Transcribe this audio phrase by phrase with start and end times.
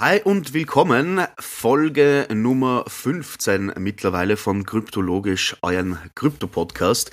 [0.00, 1.26] Hi und willkommen.
[1.40, 7.10] Folge Nummer 15 mittlerweile von Kryptologisch, euren Krypto-Podcast.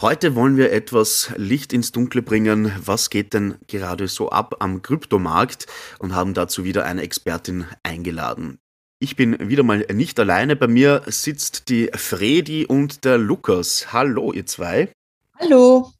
[0.00, 2.70] Heute wollen wir etwas Licht ins Dunkle bringen.
[2.78, 5.66] Was geht denn gerade so ab am Kryptomarkt?
[5.98, 8.60] Und haben dazu wieder eine Expertin eingeladen.
[9.00, 10.54] Ich bin wieder mal nicht alleine.
[10.54, 13.92] Bei mir sitzt die Fredi und der Lukas.
[13.92, 14.92] Hallo, ihr zwei.
[15.40, 15.90] Hallo.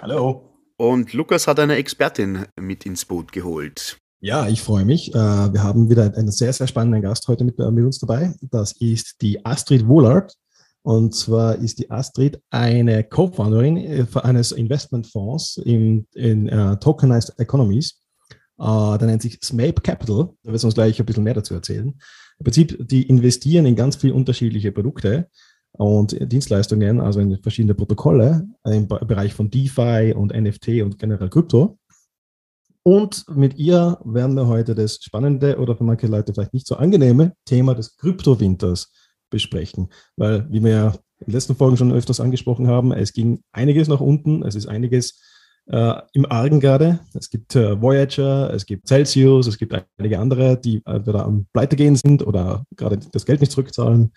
[0.00, 0.58] Hallo.
[0.78, 3.98] Und Lukas hat eine Expertin mit ins Boot geholt.
[4.20, 5.14] Ja, ich freue mich.
[5.14, 8.34] Äh, wir haben wieder einen sehr, sehr spannenden Gast heute mit, äh, mit uns dabei.
[8.50, 10.34] Das ist die Astrid Wohlert.
[10.82, 18.00] Und zwar ist die Astrid eine Co-Founderin äh, eines Investmentfonds in, in uh, Tokenized Economies.
[18.58, 20.30] Uh, der nennt sich SMAPE Capital.
[20.42, 21.88] Da wird sie uns gleich ein bisschen mehr dazu erzählen.
[22.38, 25.28] Im Prinzip, die investieren in ganz viele unterschiedliche Produkte
[25.72, 31.78] und Dienstleistungen, also in verschiedene Protokolle im Bereich von DeFi und NFT und generell Krypto.
[32.86, 36.76] Und mit ihr werden wir heute das spannende oder für manche Leute vielleicht nicht so
[36.76, 38.92] angenehme Thema des Kryptowinters
[39.28, 39.88] besprechen.
[40.14, 40.86] Weil, wie wir ja
[41.18, 44.68] in den letzten Folgen schon öfters angesprochen haben, es ging einiges nach unten, es ist
[44.68, 45.20] einiges
[45.66, 47.00] äh, im Argen gerade.
[47.12, 51.74] Es gibt äh, Voyager, es gibt Celsius, es gibt einige andere, die entweder am Pleite
[51.74, 54.12] gehen sind oder gerade das Geld nicht zurückzahlen.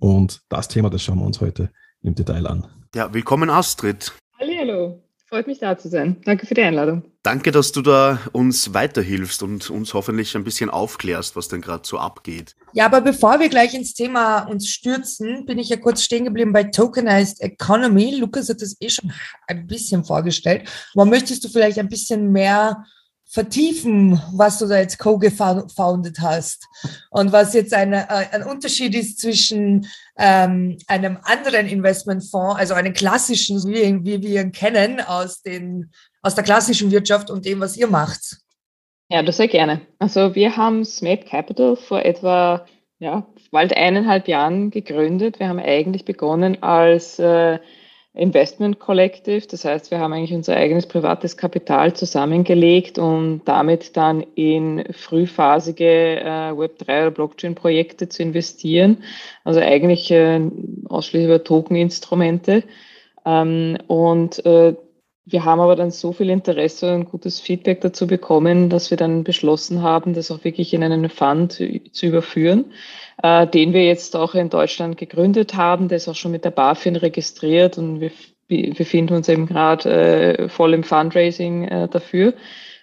[0.00, 1.70] Und das Thema, das schauen wir uns heute
[2.02, 2.66] im Detail an.
[2.92, 4.12] Ja, willkommen Astrid.
[4.40, 4.73] Hallo.
[5.34, 6.18] Freut mich da zu sein.
[6.24, 7.02] Danke für die Einladung.
[7.24, 11.82] Danke, dass du da uns weiterhilfst und uns hoffentlich ein bisschen aufklärst, was denn gerade
[11.84, 12.54] so abgeht.
[12.72, 16.52] Ja, aber bevor wir gleich ins Thema uns stürzen, bin ich ja kurz stehen geblieben
[16.52, 18.14] bei Tokenized Economy.
[18.14, 19.12] Lukas hat das eh schon
[19.48, 20.68] ein bisschen vorgestellt.
[20.94, 22.84] Aber möchtest du vielleicht ein bisschen mehr
[23.24, 26.68] vertiefen, was du da jetzt co-gefounded hast
[27.10, 32.92] und was jetzt eine, äh, ein Unterschied ist zwischen ähm, einem anderen Investmentfonds, also einen
[32.92, 35.90] klassischen, wie, wie wir ihn kennen aus, den,
[36.22, 38.38] aus der klassischen Wirtschaft und dem, was ihr macht.
[39.10, 39.80] Ja, das sehr gerne.
[39.98, 42.64] Also wir haben SMAP Capital vor etwa
[42.98, 45.38] ja, bald eineinhalb Jahren gegründet.
[45.38, 47.58] Wir haben eigentlich begonnen als äh,
[48.14, 49.46] Investment Collective.
[49.48, 56.20] Das heißt, wir haben eigentlich unser eigenes privates Kapital zusammengelegt, um damit dann in frühphasige
[56.20, 58.98] äh, Web3 oder Blockchain-Projekte zu investieren.
[59.42, 60.40] Also eigentlich äh,
[60.88, 62.62] ausschließlich über Token-Instrumente.
[63.26, 64.76] Ähm, und äh,
[65.26, 69.24] wir haben aber dann so viel Interesse und gutes Feedback dazu bekommen, dass wir dann
[69.24, 72.66] beschlossen haben, das auch wirklich in einen Fund zu überführen
[73.22, 75.88] äh, den wir jetzt auch in Deutschland gegründet haben.
[75.88, 78.10] Der ist auch schon mit der BaFin registriert und wir
[78.48, 82.34] befinden uns eben gerade äh, voll im Fundraising äh, dafür.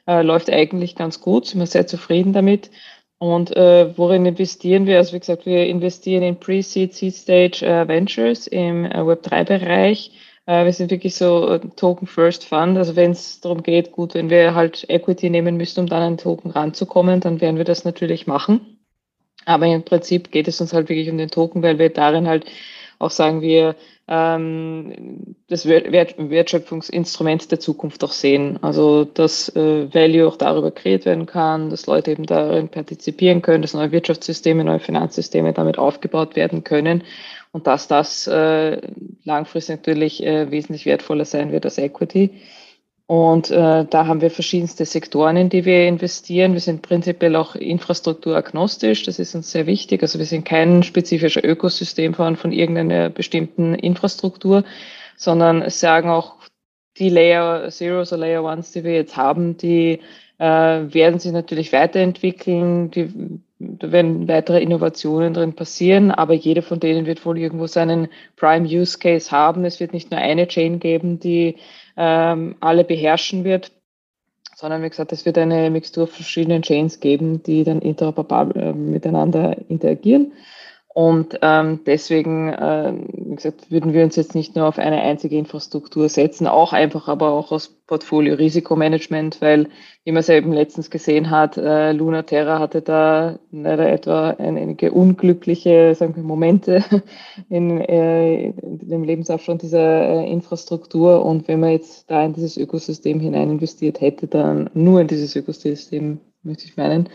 [0.08, 2.72] Äh, läuft eigentlich ganz gut, sind wir sehr zufrieden damit.
[3.20, 4.98] Und äh, worin investieren wir?
[4.98, 10.12] Also wie gesagt, wir investieren in Pre-Seed, Seed-Stage äh, Ventures im äh, Web3-Bereich.
[10.48, 12.80] Äh, wir sind wirklich so äh, Token First Fund.
[12.80, 16.18] Also wenn es darum geht, gut, wenn wir halt Equity nehmen müssen, um dann an
[16.18, 18.81] Token ranzukommen, dann werden wir das natürlich machen.
[19.46, 22.46] Aber im Prinzip geht es uns halt wirklich um den Token, weil wir darin halt
[23.00, 23.76] auch sagen, wir
[24.08, 28.60] ähm, das Wert Wertschöpfungsinstrument der Zukunft auch sehen.
[28.62, 33.62] Also dass äh, Value auch darüber kreiert werden kann, dass Leute eben darin partizipieren können,
[33.62, 37.04] dass neue Wirtschaftssysteme, neue Finanzsysteme damit aufgebaut werden können
[37.52, 38.82] und dass das äh,
[39.24, 42.32] langfristig natürlich äh, wesentlich wertvoller sein wird als Equity.
[43.12, 46.54] Und äh, da haben wir verschiedenste Sektoren, in die wir investieren.
[46.54, 49.04] Wir sind prinzipiell auch infrastrukturagnostisch.
[49.04, 50.02] Das ist uns sehr wichtig.
[50.02, 54.64] Also wir sind kein spezifischer Ökosystem von, von irgendeiner bestimmten Infrastruktur,
[55.18, 56.36] sondern sagen auch,
[57.00, 60.00] die Layer Zeros oder Layer Ones, die wir jetzt haben, die
[60.38, 62.92] äh, werden sich natürlich weiterentwickeln.
[62.92, 63.10] Die,
[63.60, 68.08] da werden weitere Innovationen drin passieren, aber jede von denen wird wohl irgendwo seinen
[68.38, 69.66] Prime Use Case haben.
[69.66, 71.58] Es wird nicht nur eine Chain geben, die
[71.98, 73.72] ähm, alle beherrschen wird,
[74.56, 79.58] sondern wie gesagt, es wird eine Mixtur verschiedenen Chains geben, die dann interoperabel äh, miteinander
[79.70, 80.34] interagieren.
[80.94, 85.38] Und ähm, deswegen, äh, wie gesagt, würden wir uns jetzt nicht nur auf eine einzige
[85.38, 89.70] Infrastruktur setzen, auch einfach aber auch aus Portfolio-Risikomanagement, weil,
[90.04, 94.32] wie man es ja eben letztens gesehen hat, äh, Luna Terra hatte da leider etwa
[94.32, 96.84] einige unglückliche sagen wir, Momente
[97.50, 101.24] in, äh, in dem Lebensabstand dieser äh, Infrastruktur.
[101.24, 105.38] Und wenn man jetzt da in dieses Ökosystem hinein investiert hätte, dann nur in dieses
[105.38, 107.08] Ökosystem, möchte ich meinen,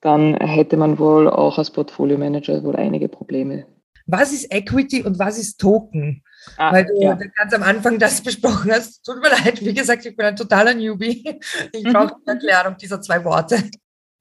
[0.00, 3.66] dann hätte man wohl auch als Portfolio-Manager wohl einige Probleme.
[4.06, 6.22] Was ist Equity und was ist Token?
[6.56, 7.14] Ah, Weil du ja.
[7.14, 9.04] ganz am Anfang das besprochen hast.
[9.04, 11.38] Tut mir leid, wie gesagt, ich bin ein totaler Newbie.
[11.72, 13.62] Ich brauche eine Erklärung dieser zwei Worte.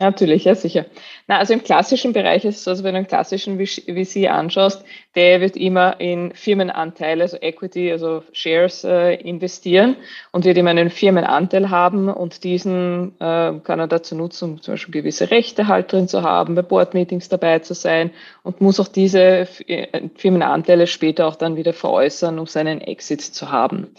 [0.02, 0.86] Natürlich, ja sicher.
[1.28, 4.86] Na, also im klassischen Bereich ist es so, also wenn du einen klassischen VC anschaust,
[5.16, 9.98] der wird immer in Firmenanteile, also Equity, also Shares äh, investieren
[10.32, 14.76] und wird immer einen Firmenanteil haben und diesen äh, kann er dazu nutzen, um zum
[14.76, 18.12] Beispiel gewisse Rechte halt drin zu haben, bei Boardmeetings dabei zu sein
[18.44, 23.52] und muss auch diese äh, Firmenanteile später auch dann wieder veräußern, um seinen Exit zu
[23.52, 23.90] haben.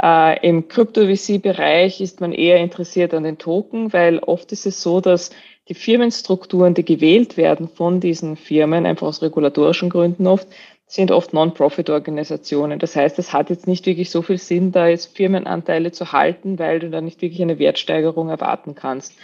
[0.00, 5.00] Äh, Im Krypto-VC-Bereich ist man eher interessiert an den Token, weil oft ist es so,
[5.00, 5.30] dass
[5.68, 10.46] die Firmenstrukturen, die gewählt werden von diesen Firmen, einfach aus regulatorischen Gründen oft,
[10.86, 12.78] sind oft Non-Profit-Organisationen.
[12.78, 16.58] Das heißt, es hat jetzt nicht wirklich so viel Sinn, da jetzt Firmenanteile zu halten,
[16.60, 19.14] weil du da nicht wirklich eine Wertsteigerung erwarten kannst.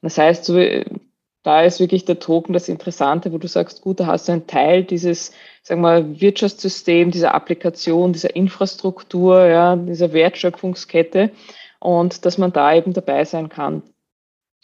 [0.00, 0.58] Das heißt, so,
[1.42, 4.46] da ist wirklich der Token das Interessante, wo du sagst, gut, da hast du einen
[4.46, 11.30] Teil dieses, sagen wir, Wirtschaftssystem, dieser Applikation, dieser Infrastruktur, ja, dieser Wertschöpfungskette
[11.80, 13.82] und dass man da eben dabei sein kann.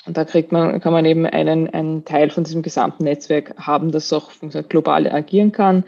[0.07, 3.91] Und da kriegt man, kann man eben einen, einen Teil von diesem gesamten Netzwerk haben,
[3.91, 4.31] das auch
[4.69, 5.85] global agieren kann.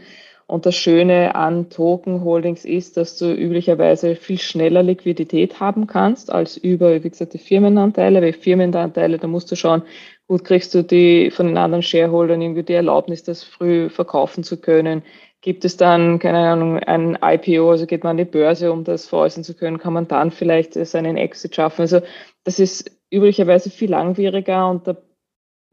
[0.47, 6.33] Und das Schöne an Token Holdings ist, dass du üblicherweise viel schneller Liquidität haben kannst
[6.33, 8.21] als über, wie gesagt, die Firmenanteile.
[8.21, 9.83] Weil Firmenanteile, da musst du schauen,
[10.31, 14.61] gut, kriegst du die von den anderen Shareholdern irgendwie die Erlaubnis, das früh verkaufen zu
[14.61, 15.03] können.
[15.41, 19.09] Gibt es dann, keine Ahnung, ein IPO, also geht man an die Börse, um das
[19.09, 21.81] veräußern zu können, kann man dann vielleicht seinen Exit schaffen.
[21.81, 22.01] Also
[22.45, 24.99] das ist üblicherweise viel langwieriger und der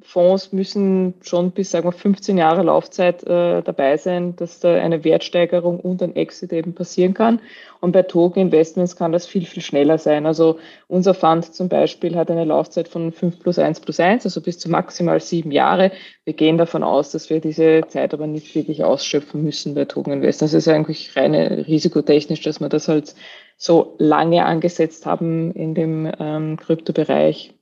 [0.03, 5.03] Fonds müssen schon bis, sagen wir, 15 Jahre Laufzeit äh, dabei sein, dass da eine
[5.03, 7.41] Wertsteigerung und ein Exit eben passieren kann.
[7.81, 10.27] Und bei Token Investments kann das viel, viel schneller sein.
[10.27, 14.39] Also unser Fund zum Beispiel hat eine Laufzeit von 5 plus 1 plus 1, also
[14.39, 15.91] bis zu maximal sieben Jahre.
[16.25, 20.13] Wir gehen davon aus, dass wir diese Zeit aber nicht wirklich ausschöpfen müssen bei Token
[20.13, 20.53] Investments.
[20.53, 23.15] Das ist eigentlich rein risikotechnisch, dass wir das halt
[23.57, 27.55] so lange angesetzt haben in dem ähm, Kryptobereich.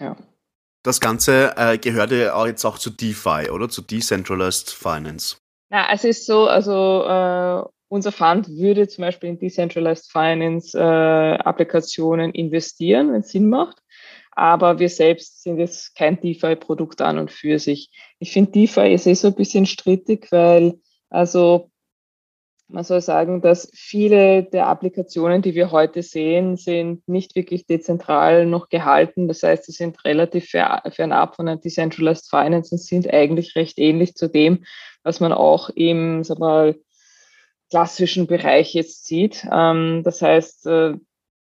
[0.00, 0.16] Ja.
[0.82, 3.68] Das Ganze äh, gehört ja jetzt auch zu DeFi, oder?
[3.68, 5.36] Zu Decentralized Finance.
[5.70, 10.82] Na, es ist so, also äh, unser Fund würde zum Beispiel in Decentralized Finance äh,
[10.82, 13.78] Applikationen investieren, wenn es Sinn macht.
[14.32, 17.90] Aber wir selbst sind jetzt kein DeFi-Produkt an und für sich.
[18.18, 20.80] Ich finde, DeFi ist eh so ein bisschen strittig, weil
[21.10, 21.70] also
[22.72, 28.46] man soll sagen, dass viele der Applikationen, die wir heute sehen, sind nicht wirklich dezentral
[28.46, 29.28] noch gehalten.
[29.28, 34.14] Das heißt, sie sind relativ fernab von einer Decentralized Finance und sind eigentlich recht ähnlich
[34.14, 34.64] zu dem,
[35.02, 36.76] was man auch im sag mal,
[37.70, 39.46] klassischen Bereich jetzt sieht.
[39.50, 40.94] Ähm, das heißt, äh,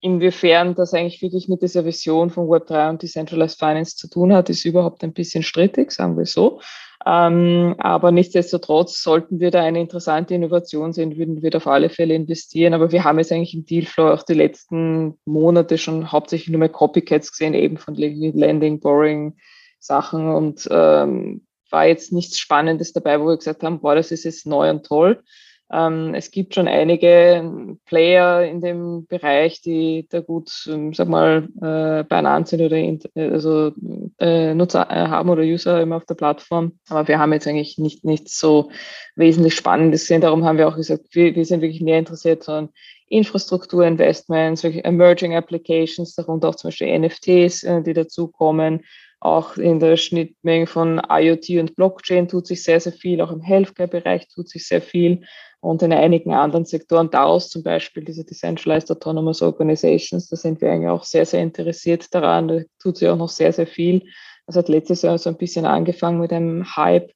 [0.01, 4.49] inwiefern das eigentlich wirklich mit dieser Vision von Web3 und Decentralized Finance zu tun hat,
[4.49, 6.59] ist überhaupt ein bisschen strittig, sagen wir so.
[7.05, 11.89] Ähm, aber nichtsdestotrotz sollten wir da eine interessante Innovation sehen, würden wir da auf alle
[11.89, 12.73] Fälle investieren.
[12.73, 16.69] Aber wir haben jetzt eigentlich im Dealflow auch die letzten Monate schon hauptsächlich nur mehr
[16.69, 19.35] Copycats gesehen, eben von Lending, Borrowing
[19.79, 24.25] Sachen und ähm, war jetzt nichts Spannendes dabei, wo wir gesagt haben, boah, das ist
[24.25, 25.23] jetzt neu und toll.
[25.71, 31.47] Ähm, es gibt schon einige Player in dem Bereich, die da gut, ähm, sag mal,
[31.61, 33.71] äh, beieinander sind oder also,
[34.19, 36.73] äh, Nutzer äh, haben oder User immer auf der Plattform.
[36.89, 38.69] Aber wir haben jetzt eigentlich nicht, nicht so
[39.15, 40.21] wesentlich Spannendes gesehen.
[40.21, 42.69] Darum haben wir auch gesagt, wir, wir sind wirklich mehr interessiert an
[43.07, 48.83] Infrastrukturinvestments, Emerging Applications, darunter auch zum Beispiel NFTs, äh, die dazukommen.
[49.21, 53.21] Auch in der Schnittmenge von IoT und Blockchain tut sich sehr, sehr viel.
[53.21, 55.23] Auch im Healthcare-Bereich tut sich sehr viel
[55.61, 60.71] und in einigen anderen Sektoren, daraus zum Beispiel diese Decentralized Autonomous Organizations, da sind wir
[60.71, 62.47] eigentlich auch sehr, sehr interessiert daran.
[62.47, 64.01] Da tut sich auch noch sehr, sehr viel.
[64.47, 67.11] Das hat letztes Jahr so ein bisschen angefangen mit einem Hype,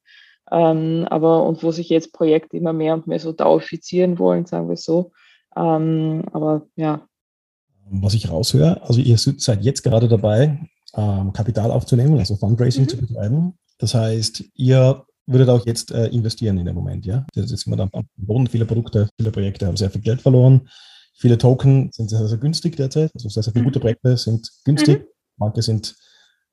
[0.52, 4.68] ähm, aber und wo sich jetzt Projekte immer mehr und mehr so dauifizieren wollen, sagen
[4.68, 5.10] wir so.
[5.56, 7.04] Ähm, aber ja.
[7.90, 10.60] Was ich raushöre, also ihr seid jetzt gerade dabei,
[10.94, 12.88] ähm, Kapital aufzunehmen, also Fundraising mhm.
[12.88, 13.58] zu betreiben.
[13.78, 17.26] Das heißt, ihr würdet auch jetzt äh, investieren in dem Moment, ja?
[17.34, 18.46] Jetzt sind wir dann am Boden.
[18.46, 20.68] Viele Produkte, viele Projekte haben sehr viel Geld verloren.
[21.18, 23.10] Viele Token sind sehr, sehr günstig derzeit.
[23.14, 25.00] Also sehr, sehr viele gute Projekte sind günstig.
[25.00, 25.06] Mhm.
[25.38, 25.96] Manche sind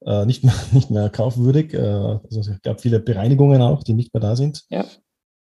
[0.05, 1.73] äh, nicht, mehr, nicht mehr kaufwürdig.
[1.73, 4.85] Äh, also es gab viele Bereinigungen auch, die nicht mehr da sind ja.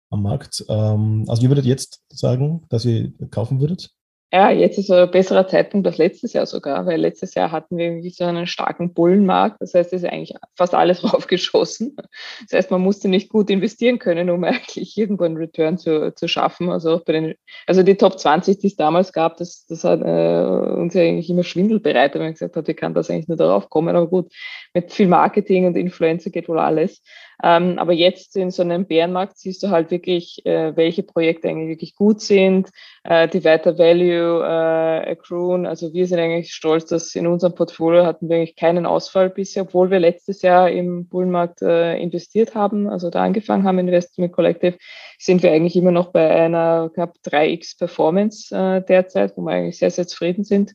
[0.10, 0.64] am Markt.
[0.70, 3.92] Ähm, also ihr würdet jetzt sagen, dass ihr kaufen würdet?
[4.34, 7.86] Ja, jetzt ist ein besserer Zeitpunkt als letztes Jahr sogar, weil letztes Jahr hatten wir
[7.86, 9.62] irgendwie so einen starken Bullenmarkt.
[9.62, 11.96] Das heißt, es ist eigentlich fast alles raufgeschossen.
[12.42, 16.28] Das heißt, man musste nicht gut investieren können, um eigentlich irgendwo einen Return zu, zu
[16.28, 16.70] schaffen.
[16.70, 17.36] Also auch bei den,
[17.68, 21.30] also die Top 20, die es damals gab, das, das hat äh, uns ja eigentlich
[21.30, 23.96] immer schwindelbereit, wenn man gesagt hat, wie kann das eigentlich nur darauf kommen.
[23.96, 24.34] Aber gut,
[24.74, 27.02] mit viel Marketing und Influencer geht wohl alles.
[27.44, 31.70] Ähm, aber jetzt in so einem Bärenmarkt siehst du halt wirklich, äh, welche Projekte eigentlich
[31.70, 32.70] wirklich gut sind,
[33.04, 35.68] äh, die weiter Value äh, accruen.
[35.68, 39.64] Also wir sind eigentlich stolz, dass in unserem Portfolio hatten wir eigentlich keinen Ausfall bisher,
[39.64, 44.78] obwohl wir letztes Jahr im Bullenmarkt äh, investiert haben, also da angefangen haben, Investment Collective,
[45.20, 49.78] sind wir eigentlich immer noch bei einer knapp 3x Performance äh, derzeit, wo wir eigentlich
[49.78, 50.74] sehr, sehr zufrieden sind.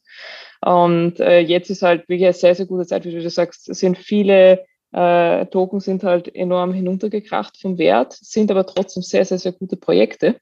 [0.64, 3.80] Und äh, jetzt ist halt wirklich eine sehr, sehr gute Zeit, wie du sagst, es
[3.80, 9.38] sind viele äh, Token sind halt enorm hinuntergekracht vom Wert, sind aber trotzdem sehr, sehr,
[9.38, 10.36] sehr gute Projekte.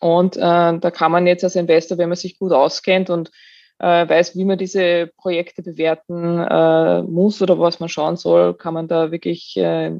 [0.00, 3.30] Und äh, da kann man jetzt als Investor, wenn man sich gut auskennt und
[3.78, 8.74] äh, weiß, wie man diese Projekte bewerten äh, muss oder was man schauen soll, kann
[8.74, 9.92] man da wirklich äh,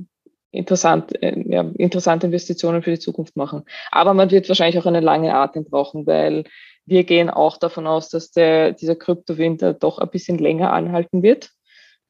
[0.50, 3.64] interessant, äh, ja, interessante Investitionen für die Zukunft machen.
[3.90, 6.44] Aber man wird wahrscheinlich auch eine lange Atem brauchen, weil
[6.84, 11.50] wir gehen auch davon aus, dass der, dieser Kryptowinter doch ein bisschen länger anhalten wird.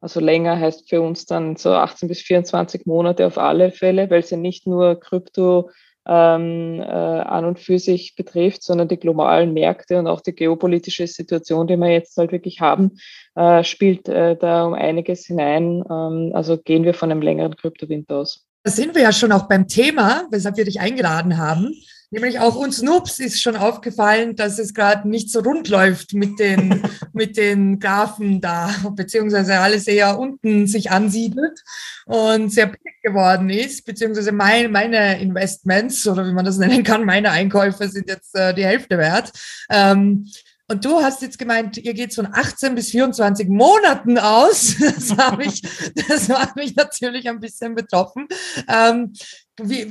[0.03, 4.21] Also länger heißt für uns dann so 18 bis 24 Monate auf alle Fälle, weil
[4.21, 5.71] es ja nicht nur Krypto
[6.09, 11.07] ähm, äh, an und für sich betrifft, sondern die globalen Märkte und auch die geopolitische
[11.07, 12.99] Situation, die wir jetzt halt wirklich haben,
[13.37, 15.85] äh, spielt äh, da um einiges hinein.
[15.89, 18.45] Ähm, also gehen wir von einem längeren Kryptowinter aus.
[18.65, 21.73] Da sind wir ja schon auch beim Thema, weshalb wir dich eingeladen haben.
[22.13, 26.39] Nämlich auch uns Noobs ist schon aufgefallen, dass es gerade nicht so rund läuft mit
[26.39, 26.83] den,
[27.15, 31.65] mit den Graphen da, beziehungsweise alles eher unten sich ansiedelt
[32.05, 37.07] und sehr billig geworden ist, beziehungsweise mein, meine Investments oder wie man das nennen kann,
[37.07, 39.33] meine Einkäufe sind jetzt äh, die Hälfte wert.
[39.71, 40.29] Ähm,
[40.73, 44.77] und du hast jetzt gemeint, ihr geht von 18 bis 24 Monaten aus.
[45.03, 45.63] Das, habe ich,
[46.09, 48.27] das hat mich natürlich ein bisschen betroffen.
[48.69, 49.13] Ähm,
[49.61, 49.87] wie,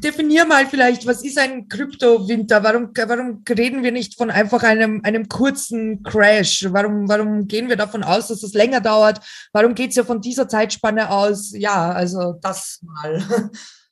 [0.00, 2.62] definier mal vielleicht, was ist ein Kryptowinter?
[2.64, 6.66] Warum, warum reden wir nicht von einfach einem, einem kurzen Crash?
[6.70, 9.20] Warum, warum gehen wir davon aus, dass es länger dauert?
[9.52, 11.52] Warum geht es ja von dieser Zeitspanne aus?
[11.56, 13.50] Ja, also das mal.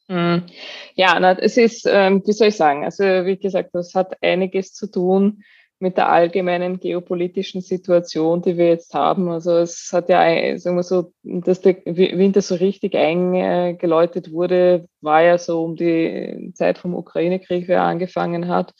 [0.08, 0.42] Hm.
[0.94, 4.74] Ja, na, es ist, ähm, wie soll ich sagen, also wie gesagt, das hat einiges
[4.74, 5.44] zu tun
[5.82, 9.28] mit der allgemeinen geopolitischen Situation, die wir jetzt haben.
[9.28, 15.22] Also es hat ja, sagen wir so, dass der Winter so richtig eingeläutet wurde, war
[15.22, 18.70] ja so um die Zeit vom Ukraine-Krieg, wer angefangen hat.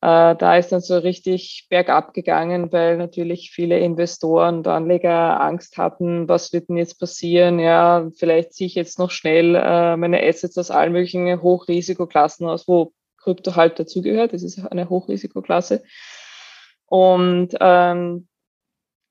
[0.00, 5.76] Äh, da ist dann so richtig bergab gegangen, weil natürlich viele Investoren und Anleger Angst
[5.76, 7.58] hatten, was wird denn jetzt passieren?
[7.58, 12.66] Ja, vielleicht ziehe ich jetzt noch schnell äh, meine Assets aus allen möglichen Hochrisikoklassen aus,
[12.66, 14.32] wo Krypto halt dazugehört.
[14.32, 15.82] Das ist eine Hochrisikoklasse.
[16.88, 18.28] Und ähm,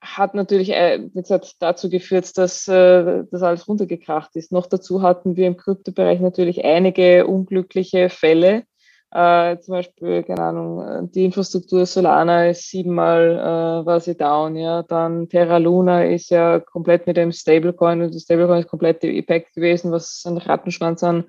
[0.01, 4.51] hat natürlich äh, gesagt, dazu geführt, dass äh, das alles runtergekracht ist.
[4.51, 8.63] Noch dazu hatten wir im Kryptobereich natürlich einige unglückliche Fälle.
[9.12, 14.84] Äh, zum Beispiel, keine Ahnung, die Infrastruktur Solana ist siebenmal äh, war sie down, ja.
[14.84, 19.53] Dann Terra Luna ist ja komplett mit dem Stablecoin und das Stablecoin ist komplett Impact
[19.55, 21.25] gewesen, was ein Rattenschwanz an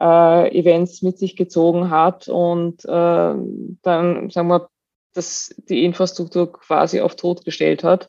[0.00, 2.28] äh, Events mit sich gezogen hat.
[2.28, 4.68] Und äh, dann, sagen wir,
[5.16, 8.08] das die Infrastruktur quasi auf tot gestellt hat.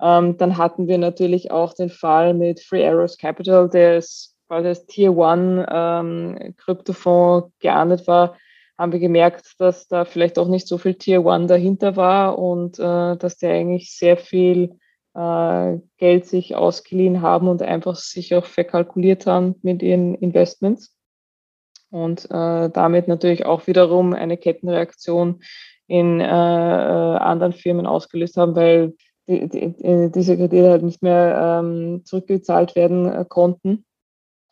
[0.00, 4.02] Ähm, dann hatten wir natürlich auch den Fall mit Free Arrows Capital, der
[4.48, 8.36] quasi als Tier One ähm, Kryptofonds geahndet war,
[8.78, 12.78] haben wir gemerkt, dass da vielleicht auch nicht so viel Tier One dahinter war und
[12.78, 14.78] äh, dass die eigentlich sehr viel
[15.14, 20.96] äh, Geld sich ausgeliehen haben und einfach sich auch verkalkuliert haben mit ihren Investments.
[21.90, 25.42] Und äh, damit natürlich auch wiederum eine Kettenreaktion
[25.86, 28.94] in äh, äh, anderen Firmen ausgelöst haben, weil
[29.26, 33.84] die, die, diese Kredite halt nicht mehr ähm, zurückgezahlt werden äh, konnten.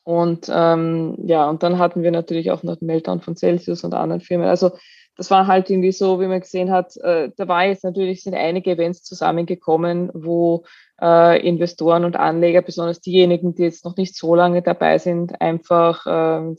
[0.05, 3.95] Und ähm, ja, und dann hatten wir natürlich auch noch den Meltdown von Celsius und
[3.95, 4.49] anderen Firmen.
[4.49, 4.73] Also
[5.17, 8.35] das war halt irgendwie so, wie man gesehen hat, äh, da war jetzt natürlich sind
[8.35, 10.65] einige Events zusammengekommen, wo
[11.01, 16.07] äh, Investoren und Anleger, besonders diejenigen, die jetzt noch nicht so lange dabei sind, einfach
[16.07, 16.57] äh,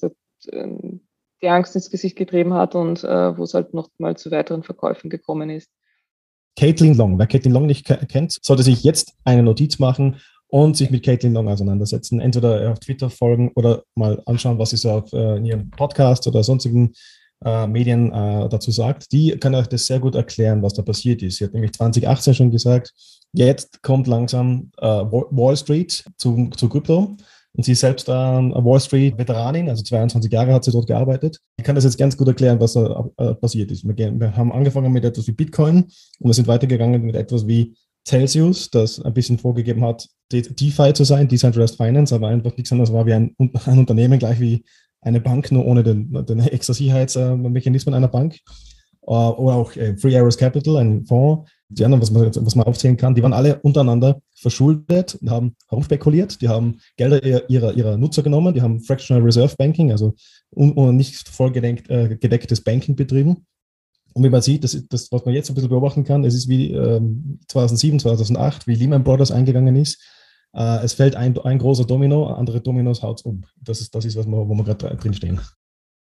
[1.43, 4.63] die Angst ins Gesicht getrieben hat und äh, wo es halt noch mal zu weiteren
[4.63, 5.69] Verkäufen gekommen ist.
[6.57, 7.19] Caitlin Long.
[7.19, 11.33] Wer Caitlin Long nicht kennt, sollte sich jetzt eine Notiz machen und sich mit Caitlin
[11.33, 12.19] Long auseinandersetzen.
[12.19, 16.27] Entweder auf Twitter folgen oder mal anschauen, was sie so auf äh, in ihrem Podcast
[16.27, 16.93] oder sonstigen
[17.43, 19.11] äh, Medien äh, dazu sagt.
[19.11, 21.37] Die kann euch das sehr gut erklären, was da passiert ist.
[21.37, 22.93] Sie hat nämlich 2018 schon gesagt,
[23.33, 27.17] jetzt kommt langsam äh, Wall Street zu, zu Krypto.
[27.55, 31.39] Und sie ist selbst ähm, Wall Street-Veteranin, also 22 Jahre hat sie dort gearbeitet.
[31.57, 33.85] Ich kann das jetzt ganz gut erklären, was da äh, passiert ist.
[33.85, 37.75] Wir, haben angefangen mit etwas wie Bitcoin und wir sind weitergegangen mit etwas wie
[38.07, 42.91] Celsius, das ein bisschen vorgegeben hat, DeFi zu sein, Decentralized Finance, aber einfach nichts anderes
[42.91, 44.63] war wie ein, ein Unternehmen, gleich wie
[45.01, 48.39] eine Bank, nur ohne den, den extra Sicherheitsmechanismen einer Bank.
[49.05, 52.65] Uh, oder auch äh, Free Arrows Capital, ein Fonds, die anderen, was man, was man
[52.65, 58.23] aufzählen kann, die waren alle untereinander verschuldet, haben herumspekuliert, die haben Gelder ihrer, ihrer Nutzer
[58.23, 60.13] genommen, die haben Fractional Reserve Banking, also
[60.51, 63.45] un, un nicht voll gedeckt, äh, Banking betrieben.
[64.13, 66.47] Und wie man sieht, das, das, was man jetzt ein bisschen beobachten kann, es ist
[66.47, 69.99] wie ähm, 2007, 2008, wie Lehman Brothers eingegangen ist.
[70.53, 73.43] Äh, es fällt ein, ein großer Domino, andere Dominos haut es um.
[73.59, 75.39] Das ist, das ist was wir, wo wir gerade drin stehen.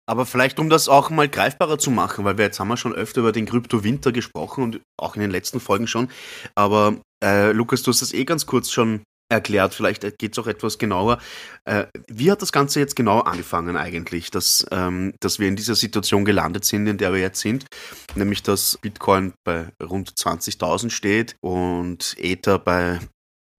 [0.06, 2.94] Aber vielleicht, um das auch mal greifbarer zu machen, weil wir jetzt haben wir schon
[2.94, 6.10] öfter über den Krypto-Winter gesprochen und auch in den letzten Folgen schon.
[6.56, 9.74] Aber äh, Lukas, du hast das eh ganz kurz schon erklärt.
[9.74, 11.20] Vielleicht geht es auch etwas genauer.
[11.66, 15.76] Äh, wie hat das Ganze jetzt genau angefangen eigentlich, dass, ähm, dass wir in dieser
[15.76, 17.66] Situation gelandet sind, in der wir jetzt sind?
[18.16, 23.00] Nämlich, dass Bitcoin bei rund 20.000 steht und Ether bei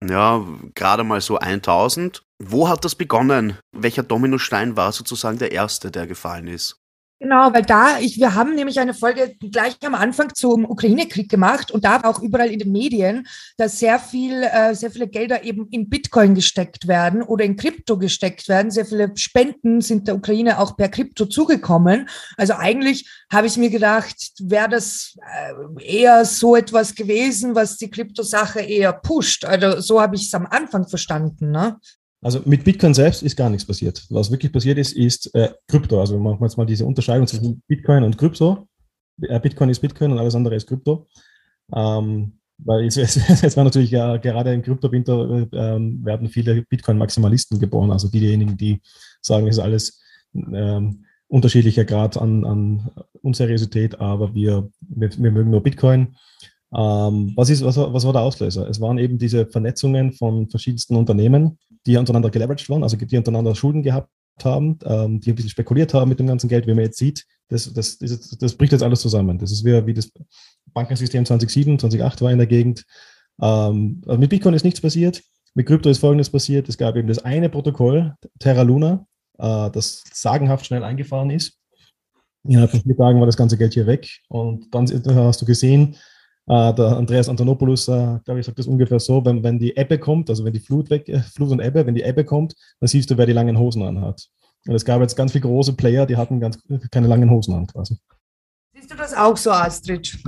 [0.09, 2.23] ja, gerade mal so 1000.
[2.39, 3.57] Wo hat das begonnen?
[3.71, 6.84] Welcher Dominostein war sozusagen der erste, der gefallen ist?
[7.25, 11.71] Genau, weil da, ich, wir haben nämlich eine Folge gleich am Anfang zum Ukraine-Krieg gemacht
[11.71, 13.25] und da auch überall in den Medien,
[13.57, 17.97] dass sehr viel, äh, sehr viele Gelder eben in Bitcoin gesteckt werden oder in Krypto
[17.97, 18.69] gesteckt werden.
[18.69, 22.07] Sehr viele Spenden sind der Ukraine auch per Krypto zugekommen.
[22.37, 25.17] Also eigentlich habe ich mir gedacht, wäre das
[25.79, 29.45] äh, eher so etwas gewesen, was die Kryptosache eher pusht.
[29.45, 31.49] Also so habe ich es am Anfang verstanden.
[31.49, 31.79] Ne?
[32.25, 34.03] Also mit Bitcoin selbst ist gar nichts passiert.
[34.09, 35.99] Was wirklich passiert ist, ist äh, Krypto.
[35.99, 38.67] Also machen wir jetzt mal diese Unterscheidung zwischen Bitcoin und Krypto.
[39.21, 41.05] Äh, Bitcoin ist Bitcoin und alles andere ist Krypto.
[41.71, 47.91] Ähm, weil jetzt, jetzt war natürlich ja, gerade im Krypto-Winter ähm, werden viele Bitcoin-Maximalisten geboren,
[47.91, 48.81] also diejenigen, die
[49.21, 50.01] sagen, es ist alles
[50.33, 52.89] ähm, unterschiedlicher Grad an, an
[53.21, 56.15] Unseriosität, aber wir, wir, wir mögen nur Bitcoin.
[56.75, 58.67] Ähm, was, ist, was, was war der Auslöser?
[58.67, 63.55] Es waren eben diese Vernetzungen von verschiedensten Unternehmen, die untereinander geleveraged waren, also die untereinander
[63.55, 64.09] Schulden gehabt
[64.43, 67.25] haben, ähm, die ein bisschen spekuliert haben mit dem ganzen Geld, wie man jetzt sieht.
[67.47, 69.37] Das, das, das, das bricht jetzt alles zusammen.
[69.37, 70.11] Das ist wie, wie das
[70.73, 72.83] Bankensystem 2007, 2008 war in der Gegend.
[73.41, 75.23] Ähm, also mit Bitcoin ist nichts passiert.
[75.53, 76.67] Mit Krypto ist Folgendes passiert.
[76.67, 79.05] Es gab eben das eine Protokoll, Terra Luna,
[79.37, 81.57] äh, das sagenhaft schnell eingefahren ist.
[82.43, 84.09] Innerhalb von vier Tagen war das ganze Geld hier weg.
[84.27, 85.95] Und dann hast du gesehen,
[86.47, 89.97] Uh, der Andreas Antonopoulos, uh, glaube ich, sagt das ungefähr so, wenn, wenn die Ebbe
[89.97, 92.87] kommt, also wenn die Flut weg, äh, Flut und Ebbe, wenn die Ebbe kommt, dann
[92.87, 94.27] siehst du, wer die langen Hosen anhat.
[94.67, 96.59] Und es gab jetzt ganz viele große Player, die hatten ganz
[96.91, 97.97] keine langen Hosen an quasi.
[98.75, 100.19] Siehst du das auch so, Astrid?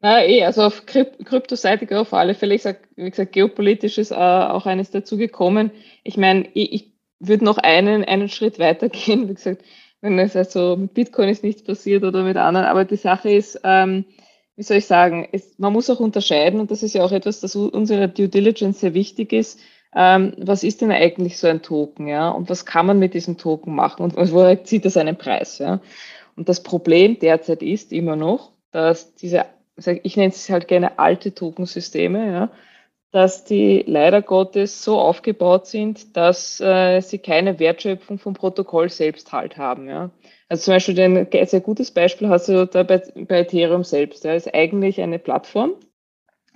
[0.00, 2.54] Na, eh, also auf Kryp Kryptoseitig auf alle Fälle.
[2.54, 5.72] Ich sag, wie gesagt, geopolitisch ist äh, auch eines dazugekommen.
[6.04, 9.28] Ich meine, ich, ich würde noch einen, einen Schritt weiter gehen.
[9.28, 9.62] Wie gesagt,
[10.00, 13.60] wenn es also mit Bitcoin ist nichts passiert oder mit anderen, aber die Sache ist,
[13.64, 14.06] ähm,
[14.60, 17.40] wie soll ich sagen, es, man muss auch unterscheiden, und das ist ja auch etwas,
[17.40, 19.58] das unserer Due Diligence sehr wichtig ist,
[19.96, 23.38] ähm, was ist denn eigentlich so ein Token, ja, und was kann man mit diesem
[23.38, 25.80] Token machen und woher zieht das einen Preis, ja.
[26.36, 29.46] Und das Problem derzeit ist immer noch, dass diese,
[30.02, 32.50] ich nenne es halt gerne alte Tokensysteme, ja,
[33.12, 39.32] dass die leider Gottes so aufgebaut sind, dass äh, sie keine Wertschöpfung vom Protokoll selbst
[39.32, 39.88] halt haben.
[39.88, 40.10] Ja.
[40.50, 44.24] Also zum Beispiel ein sehr gutes Beispiel hast du da bei, bei Ethereum selbst.
[44.24, 45.74] Ja, ist eigentlich eine Plattform,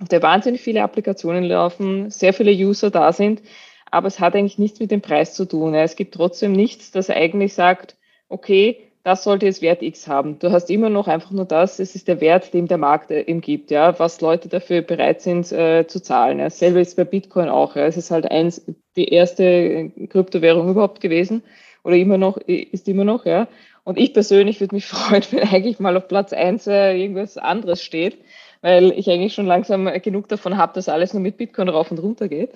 [0.01, 3.41] auf der wahnsinnig viele Applikationen laufen, sehr viele User da sind,
[3.89, 5.73] aber es hat eigentlich nichts mit dem Preis zu tun.
[5.73, 7.95] Es gibt trotzdem nichts, das eigentlich sagt,
[8.27, 10.39] okay, das sollte jetzt Wert X haben.
[10.39, 13.21] Du hast immer noch einfach nur das, es ist der Wert, den der Markt äh,
[13.21, 16.39] ihm gibt, ja, was Leute dafür bereit sind äh, zu zahlen.
[16.39, 16.49] Ja.
[16.49, 17.77] Selber ist bei Bitcoin auch.
[17.77, 17.85] Ja.
[17.85, 18.65] Es ist halt eins,
[18.97, 21.43] die erste Kryptowährung überhaupt gewesen
[21.85, 23.47] oder immer noch, ist immer noch, ja.
[23.85, 27.81] Und ich persönlich würde mich freuen, wenn eigentlich mal auf Platz eins äh, irgendwas anderes
[27.81, 28.17] steht,
[28.61, 31.99] weil ich eigentlich schon langsam genug davon habe, dass alles nur mit Bitcoin rauf und
[31.99, 32.51] runter geht.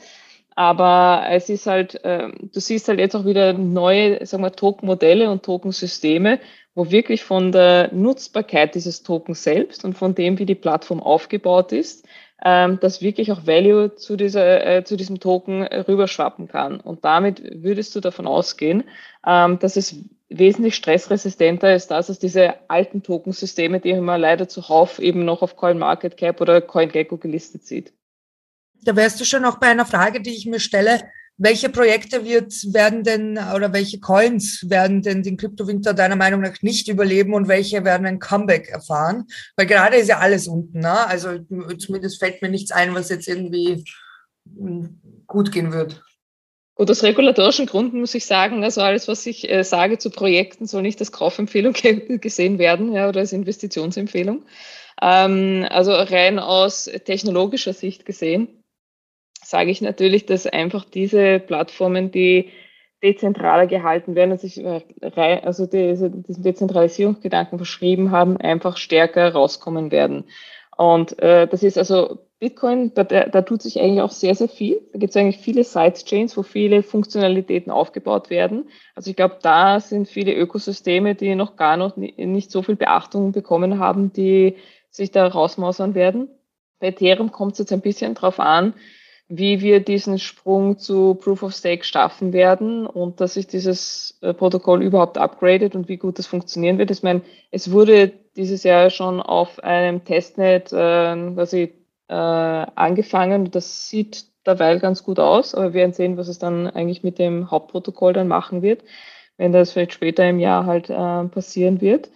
[0.55, 5.31] Aber es ist halt, äh, du siehst halt jetzt auch wieder neue, sagen wir, Token-Modelle
[5.31, 6.39] und Token-Systeme,
[6.75, 11.71] wo wirklich von der Nutzbarkeit dieses Tokens selbst und von dem, wie die Plattform aufgebaut
[11.71, 12.05] ist,
[12.43, 16.79] ähm, dass wirklich auch Value zu, dieser, äh, zu diesem Token rüberschwappen kann.
[16.79, 18.83] Und damit würdest du davon ausgehen,
[19.25, 19.95] ähm, dass es
[20.29, 25.55] wesentlich stressresistenter ist das als diese alten Tokensysteme, die man leider zuhauf eben noch auf
[25.55, 27.93] CoinMarketCap oder CoinGecko gelistet sieht.
[28.83, 31.01] Da wärst du schon auch bei einer Frage, die ich mir stelle.
[31.41, 36.61] Welche Projekte wird, werden denn oder welche Coins werden denn den Kryptowinter deiner Meinung nach
[36.61, 39.25] nicht überleben und welche werden ein Comeback erfahren?
[39.55, 41.07] Weil gerade ist ja alles unten, ne?
[41.07, 41.39] Also
[41.77, 43.85] zumindest fällt mir nichts ein, was jetzt irgendwie
[44.57, 46.03] hm, gut gehen wird.
[46.79, 50.65] Und aus regulatorischen Gründen muss ich sagen, also alles, was ich äh, sage zu Projekten,
[50.65, 51.73] soll nicht als Kaufempfehlung
[52.21, 54.45] gesehen werden ja, oder als Investitionsempfehlung.
[55.01, 58.63] Ähm, also rein aus technologischer Sicht gesehen
[59.43, 62.49] sage ich natürlich, dass einfach diese Plattformen, die
[63.03, 64.81] dezentraler gehalten werden und sich äh,
[65.43, 70.29] also diese, diesen Dezentralisierungsgedanken verschrieben haben, einfach stärker rauskommen werden.
[70.79, 74.79] Und äh, das ist also Bitcoin, da, da, tut sich eigentlich auch sehr, sehr viel.
[74.93, 78.69] Da gibt es eigentlich viele Sidechains, wo viele Funktionalitäten aufgebaut werden.
[78.95, 83.33] Also ich glaube, da sind viele Ökosysteme, die noch gar noch nicht so viel Beachtung
[83.33, 84.55] bekommen haben, die
[84.89, 86.29] sich da rausmausern werden.
[86.79, 88.73] Bei Ethereum kommt es jetzt ein bisschen drauf an,
[89.29, 94.33] wie wir diesen Sprung zu Proof of Stake schaffen werden und dass sich dieses äh,
[94.33, 96.89] Protokoll überhaupt upgradet und wie gut das funktionieren wird.
[96.89, 101.75] Ich meine, es wurde dieses Jahr schon auf einem Testnet äh, quasi
[102.07, 103.51] äh, angefangen.
[103.51, 107.19] Das sieht derweil ganz gut aus, aber wir werden sehen, was es dann eigentlich mit
[107.19, 108.83] dem Hauptprotokoll dann machen wird,
[109.37, 112.09] wenn das vielleicht später im Jahr halt äh, passieren wird.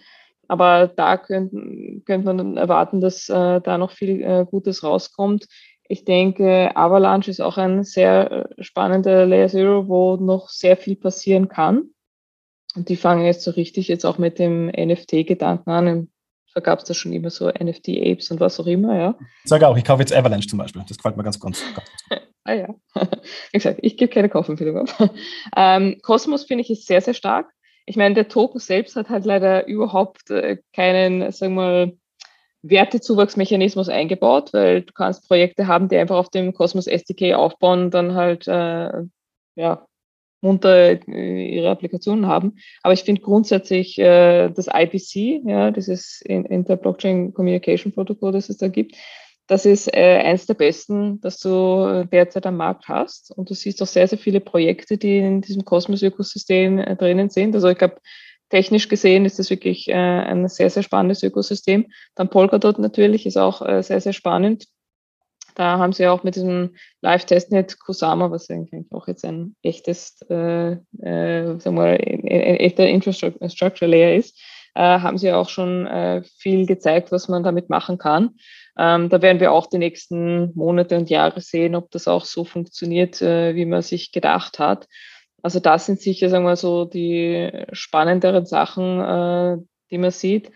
[0.48, 5.46] Aber da könnte könnt man erwarten, dass äh, da noch viel äh, Gutes rauskommt.
[5.94, 10.96] Ich denke, Avalanche ist auch ein sehr äh, spannender Layer Zero, wo noch sehr viel
[10.96, 11.90] passieren kann.
[12.74, 16.08] Und die fangen jetzt so richtig jetzt auch mit dem NFT-Gedanken an.
[16.52, 19.14] Da gab es da schon immer so NFT-Apes und was auch immer, ja.
[19.44, 20.82] Ich sage auch, ich kaufe jetzt Avalanche zum Beispiel.
[20.88, 22.20] Das gefällt mir ganz, ganz, ganz gut.
[22.42, 22.74] ah ja.
[23.52, 25.10] Wie gesagt, ich gebe keine Kaufempfehlung ab.
[25.56, 27.52] Ähm, Cosmos finde ich ist sehr, sehr stark.
[27.86, 31.96] Ich meine, der Token selbst hat halt leider überhaupt äh, keinen, sagen wir mal,
[32.66, 38.14] Wertezuwachsmechanismus eingebaut, weil du kannst Projekte haben, die einfach auf dem Cosmos SDK aufbauen dann
[38.14, 39.02] halt äh,
[39.54, 39.86] ja,
[40.40, 42.56] munter äh, ihre Applikationen haben.
[42.82, 48.68] Aber ich finde grundsätzlich äh, das IPC, ja, dieses Inter-Blockchain Communication Protocol, das es da
[48.68, 48.96] gibt,
[49.46, 53.30] das ist äh, eins der besten, das du derzeit am Markt hast.
[53.30, 57.54] Und du siehst auch sehr, sehr viele Projekte, die in diesem Cosmos-Ökosystem äh, drinnen sind.
[57.54, 57.96] Also ich glaube,
[58.54, 61.86] technisch gesehen ist das wirklich äh, ein sehr, sehr spannendes Ökosystem.
[62.14, 64.66] Dann Polkadot natürlich ist auch äh, sehr, sehr spannend.
[65.56, 70.74] Da haben sie auch mit diesem Live-Testnet Kusama, was eigentlich auch jetzt ein echtes, äh,
[71.02, 74.40] äh, sagen wir, ein, ein echter Infrastructure Layer ist,
[74.76, 78.36] äh, haben sie auch schon äh, viel gezeigt, was man damit machen kann.
[78.78, 82.44] Ähm, da werden wir auch die nächsten Monate und Jahre sehen, ob das auch so
[82.44, 84.86] funktioniert, äh, wie man sich gedacht hat.
[85.44, 89.58] Also das sind sicher, sagen wir so, die spannenderen Sachen, äh,
[89.90, 90.50] die man sieht.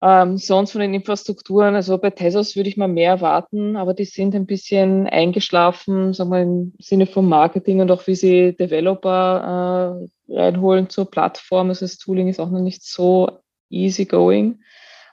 [0.00, 4.04] Ähm, sonst von den Infrastrukturen, also bei Tesos würde ich mal mehr erwarten, aber die
[4.04, 10.06] sind ein bisschen eingeschlafen, sagen wir im Sinne vom Marketing und auch wie sie Developer
[10.28, 11.70] äh, reinholen zur Plattform.
[11.70, 14.62] Also das Tooling ist auch noch nicht so easy going.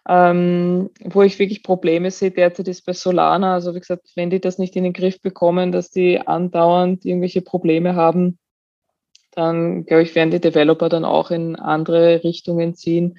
[0.08, 3.56] Ähm, wo ich wirklich Probleme sehe derzeit ist bei Solana.
[3.56, 7.41] Also wie gesagt, wenn die das nicht in den Griff bekommen, dass die andauernd irgendwelche
[7.41, 8.38] Probleme haben,
[9.36, 13.17] dann glaube ich, werden die Developer dann auch in andere Richtungen ziehen.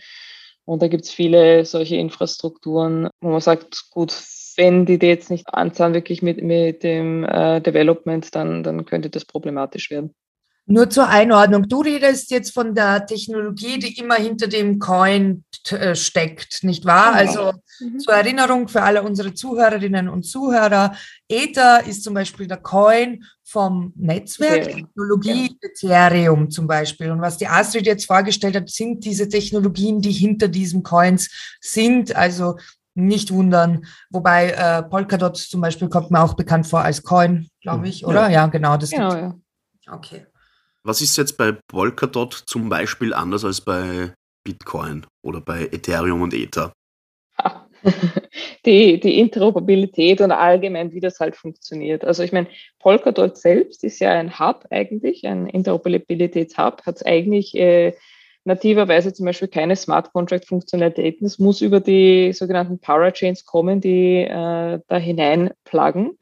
[0.64, 4.12] Und da gibt es viele solche Infrastrukturen, wo man sagt, gut,
[4.57, 9.11] wenn die, die jetzt nicht anzahlen, wirklich mit, mit dem äh, Development, dann, dann könnte
[9.11, 10.14] das problematisch werden.
[10.68, 15.94] Nur zur Einordnung, du redest jetzt von der Technologie, die immer hinter dem Coin äh,
[15.94, 17.12] steckt, nicht wahr?
[17.12, 17.44] Genau.
[17.44, 18.00] Also mhm.
[18.00, 20.96] zur Erinnerung für alle unsere Zuhörerinnen und Zuhörer,
[21.29, 25.68] Ether ist zum Beispiel der Coin vom Netzwerk, Technologie ja.
[25.70, 27.12] Ethereum zum Beispiel.
[27.12, 31.30] Und was die Astrid jetzt vorgestellt hat, sind diese Technologien, die hinter diesen Coins
[31.61, 32.16] sind.
[32.16, 32.56] Also
[32.94, 33.87] nicht wundern.
[34.11, 37.85] Wobei äh, Polkadot zum Beispiel kommt mir auch bekannt vor als Coin, glaube mhm.
[37.85, 38.22] ich, oder?
[38.22, 38.76] Ja, ja genau.
[38.76, 39.35] Das genau, ja.
[39.88, 40.26] Okay.
[40.82, 46.35] Was ist jetzt bei Polkadot zum Beispiel anders als bei Bitcoin oder bei Ethereum und
[46.35, 46.72] Ether?
[48.64, 52.05] Die, die Interoperabilität und allgemein, wie das halt funktioniert.
[52.05, 57.94] Also ich meine, Polkadot selbst ist ja ein Hub eigentlich, ein Interoperabilitätshub, hat eigentlich äh,
[58.44, 61.27] nativerweise zum Beispiel keine Smart Contract Funktionalitäten.
[61.27, 66.18] Es muss über die sogenannten Parachains kommen, die äh, da hinein pluggen.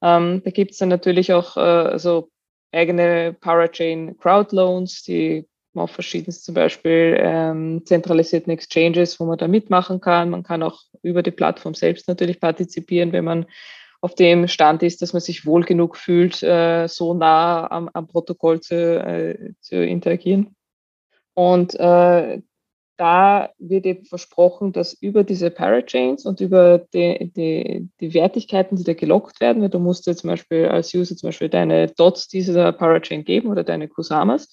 [0.00, 2.30] Ähm, da gibt es dann natürlich auch äh, also
[2.72, 5.46] eigene Parachain Crowdloans, die
[5.80, 10.30] auf verschiedensten zum Beispiel ähm, zentralisierten Exchanges, wo man da mitmachen kann.
[10.30, 13.46] Man kann auch über die Plattform selbst natürlich partizipieren, wenn man
[14.00, 18.06] auf dem Stand ist, dass man sich wohl genug fühlt, äh, so nah am, am
[18.06, 20.54] Protokoll zu, äh, zu interagieren.
[21.32, 22.42] Und äh,
[22.96, 28.84] da wird eben versprochen, dass über diese Parachains und über die, die, die Wertigkeiten, die
[28.84, 32.28] da gelockt werden, weil du musst dir zum Beispiel als User zum Beispiel deine Dots
[32.28, 34.48] dieser Parachain geben oder deine Kusamas,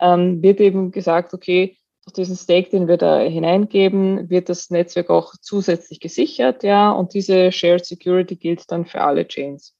[0.00, 5.10] ähm, wird eben gesagt, okay, durch diesen Stake, den wir da hineingeben, wird das Netzwerk
[5.10, 9.74] auch zusätzlich gesichert, ja, und diese Shared Security gilt dann für alle Chains.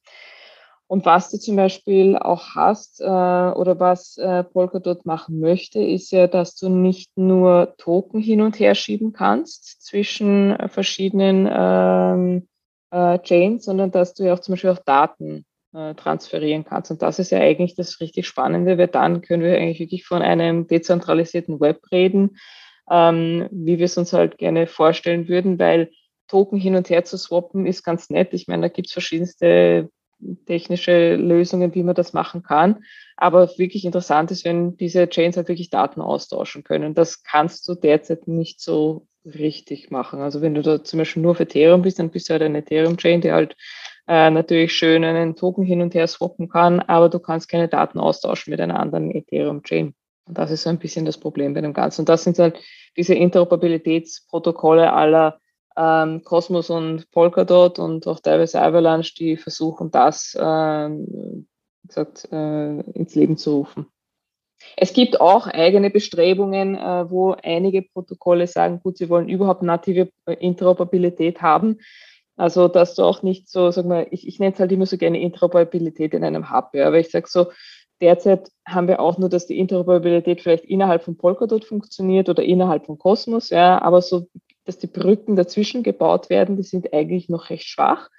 [0.89, 6.11] Und was du zum Beispiel auch hast äh, oder was äh, Polkadot machen möchte, ist
[6.13, 12.49] ja, dass du nicht nur Token hin und her schieben kannst zwischen äh, verschiedenen ähm,
[12.91, 16.91] äh, Chains, sondern dass du ja auch zum Beispiel auch Daten äh, transferieren kannst.
[16.91, 20.23] Und das ist ja eigentlich das richtig Spannende, weil dann können wir eigentlich wirklich von
[20.23, 22.39] einem dezentralisierten Web reden,
[22.91, 25.91] ähm, wie wir es uns halt gerne vorstellen würden, weil
[26.27, 28.33] Token hin und her zu swappen, ist ganz nett.
[28.33, 29.91] Ich meine, da gibt es verschiedenste
[30.47, 32.85] technische Lösungen, wie man das machen kann.
[33.17, 36.95] Aber wirklich interessant ist, wenn diese Chains halt wirklich Daten austauschen können.
[36.95, 40.21] Das kannst du derzeit nicht so richtig machen.
[40.21, 42.59] Also wenn du da zum Beispiel nur auf Ethereum bist, dann bist du halt eine
[42.59, 43.57] Ethereum-Chain, die halt
[44.09, 48.01] äh, natürlich schön einen Token hin und her swappen kann, aber du kannst keine Daten
[48.01, 49.94] austauschen mit einer anderen Ethereum-Chain.
[50.27, 52.03] Und das ist so ein bisschen das Problem bei dem Ganzen.
[52.03, 52.59] Und das sind halt
[52.97, 55.38] diese Interoperabilitätsprotokolle aller
[55.77, 61.47] ähm, Cosmos und Polkadot und auch teilweise Avalanche, die versuchen, das ähm,
[61.87, 63.87] gesagt, äh, ins Leben zu rufen.
[64.77, 70.11] Es gibt auch eigene Bestrebungen, äh, wo einige Protokolle sagen, gut, sie wollen überhaupt native
[70.27, 71.79] äh, Interoperabilität haben.
[72.38, 74.96] Also, dass du auch nicht so, sag mal, ich, ich nenne es halt immer so
[74.96, 77.48] gerne Interoperabilität in einem Hub, ja, aber ich sage so,
[78.01, 82.87] derzeit haben wir auch nur, dass die Interoperabilität vielleicht innerhalb von Polkadot funktioniert oder innerhalb
[82.87, 84.29] von Cosmos, ja, aber so
[84.68, 88.11] dass die Brücken dazwischen gebaut werden, die sind eigentlich noch recht schwach.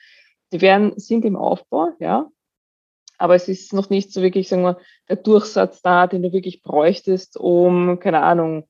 [0.52, 2.28] Die werden, sind im Aufbau, ja.
[3.20, 6.64] Aber es ist noch nicht so wirklich, sagen wir, der Durchsatz da, den du wirklich
[6.64, 8.68] bräuchtest, um, keine Ahnung,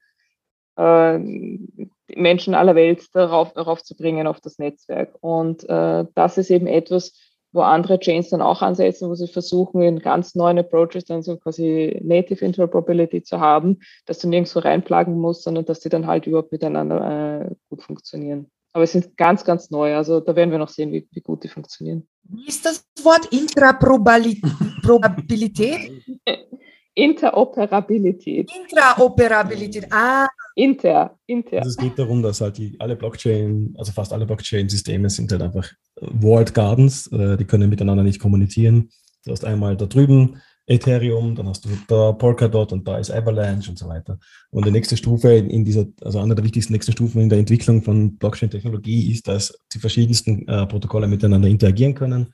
[2.16, 5.16] Menschen aller Welt darauf, darauf zu bringen, auf das Netzwerk.
[5.22, 7.14] Und äh, das ist eben etwas,
[7.52, 11.38] wo andere Chains dann auch ansetzen, wo sie versuchen, in ganz neuen Approaches dann so
[11.38, 16.28] quasi Native Interoperability zu haben, dass du nirgendwo reinplagen musst, sondern dass die dann halt
[16.28, 18.52] überhaupt miteinander äh, gut funktionieren.
[18.72, 19.96] Aber es sind ganz, ganz neu.
[19.96, 22.08] Also da werden wir noch sehen, wie, wie gut die funktionieren.
[22.24, 25.92] Wie ist das Wort Intraprobabilität?
[27.00, 28.52] Interoperabilität.
[28.52, 29.88] Intraoperabilität.
[29.92, 30.28] Ah.
[30.56, 31.60] Inter, inter.
[31.60, 35.42] Also es geht darum, dass halt die, alle Blockchain, also fast alle Blockchain-Systeme sind halt
[35.42, 38.90] einfach Walled Gardens, äh, die können miteinander nicht kommunizieren.
[39.26, 43.70] Du hast einmal da drüben Ethereum, dann hast du da Polkadot und da ist Avalanche
[43.70, 44.20] und so weiter.
[44.52, 47.82] Und die nächste Stufe in dieser, also eine der wichtigsten nächsten Stufen in der Entwicklung
[47.82, 52.34] von Blockchain-Technologie ist, dass die verschiedensten äh, Protokolle miteinander interagieren können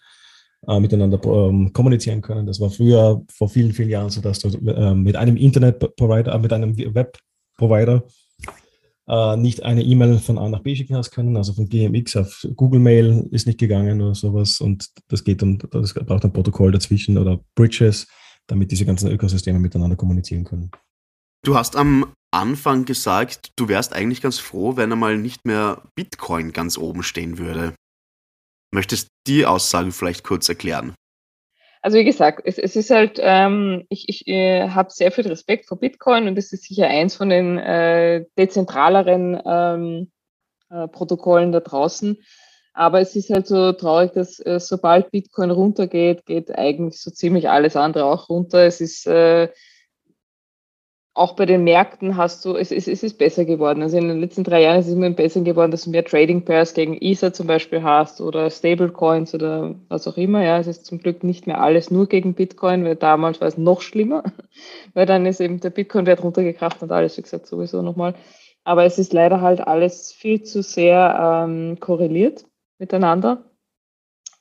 [0.68, 2.46] äh, miteinander ähm, kommunizieren können.
[2.46, 6.54] Das war früher vor vielen, vielen Jahren so, dass du äh, mit einem Internet-Provider, mit
[6.54, 8.04] einem Web-Provider
[9.08, 12.48] äh, nicht eine E-Mail von A nach B schicken hast können, also von GMX auf
[12.56, 16.72] Google Mail ist nicht gegangen oder sowas und das geht dann, das braucht ein Protokoll
[16.72, 18.08] dazwischen oder Bridges,
[18.48, 20.72] damit diese ganzen Ökosysteme miteinander kommunizieren können.
[21.44, 26.52] Du hast am Anfang gesagt, du wärst eigentlich ganz froh, wenn einmal nicht mehr Bitcoin
[26.52, 27.74] ganz oben stehen würde.
[28.76, 30.94] Möchtest die Aussage vielleicht kurz erklären?
[31.82, 35.66] Also wie gesagt, es, es ist halt, ähm, ich, ich äh, habe sehr viel Respekt
[35.68, 40.12] vor Bitcoin und es ist sicher eins von den äh, dezentraleren ähm,
[40.70, 42.18] äh, Protokollen da draußen.
[42.74, 47.48] Aber es ist halt so traurig, dass äh, sobald Bitcoin runtergeht, geht eigentlich so ziemlich
[47.48, 48.66] alles andere auch runter.
[48.66, 49.48] Es ist äh,
[51.18, 53.82] auch bei den Märkten hast du, es, es, es ist besser geworden.
[53.82, 56.44] Also in den letzten drei Jahren ist es immer besser geworden, dass du mehr Trading
[56.44, 60.44] Pairs gegen Ether zum Beispiel hast oder Stablecoins oder was auch immer.
[60.44, 63.58] Ja, es ist zum Glück nicht mehr alles nur gegen Bitcoin, weil damals war es
[63.58, 64.24] noch schlimmer,
[64.94, 68.14] weil dann ist eben der Bitcoin-Wert runtergekracht und alles, wie gesagt, sowieso nochmal.
[68.66, 72.46] Aber es ist leider halt alles viel zu sehr ähm, korreliert
[72.78, 73.46] miteinander,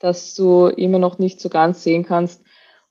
[0.00, 2.42] dass du immer noch nicht so ganz sehen kannst,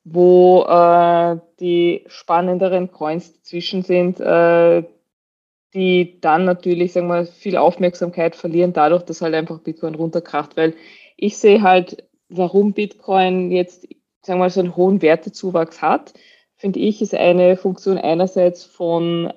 [0.04, 4.84] wo äh, die spannenderen Coins dazwischen sind, äh,
[5.74, 10.56] die dann natürlich, sagen wir, viel Aufmerksamkeit verlieren, dadurch, dass halt einfach Bitcoin runterkracht.
[10.58, 10.76] Weil
[11.18, 13.88] ich sehe halt, warum Bitcoin jetzt,
[14.22, 16.14] sagen wir so einen hohen Wertezuwachs hat,
[16.56, 19.34] finde ich, ist eine Funktion einerseits von äh,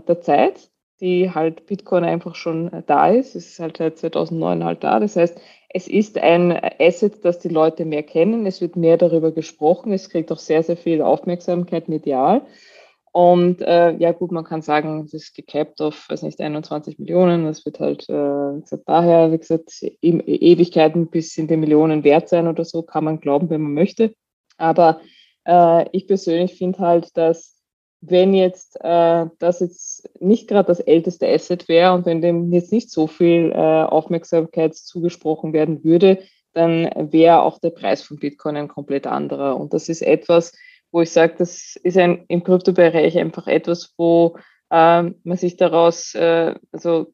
[0.00, 3.34] der Zeit, die halt Bitcoin einfach schon da ist.
[3.34, 5.00] Es ist halt seit 2009 halt da.
[5.00, 8.46] Das heißt, es ist ein Asset, das die Leute mehr kennen.
[8.46, 9.92] Es wird mehr darüber gesprochen.
[9.92, 12.42] Es kriegt auch sehr, sehr viel Aufmerksamkeit medial.
[13.12, 17.44] Und äh, ja gut, man kann sagen, es ist gecapped auf, weiß nicht, 21 Millionen.
[17.44, 22.48] Das wird halt äh, gesagt, daher, wie gesagt, Ewigkeiten bis in die Millionen wert sein
[22.48, 24.14] oder so, kann man glauben, wenn man möchte.
[24.56, 25.00] Aber
[25.44, 27.57] äh, ich persönlich finde halt, dass
[28.00, 32.72] wenn jetzt äh, das jetzt nicht gerade das älteste Asset wäre und wenn dem jetzt
[32.72, 38.56] nicht so viel äh, Aufmerksamkeit zugesprochen werden würde, dann wäre auch der Preis von Bitcoin
[38.56, 39.56] ein komplett anderer.
[39.56, 40.52] Und das ist etwas,
[40.90, 44.36] wo ich sage, das ist ein, im Kryptobereich einfach etwas, wo
[44.70, 47.12] äh, man sich daraus äh, also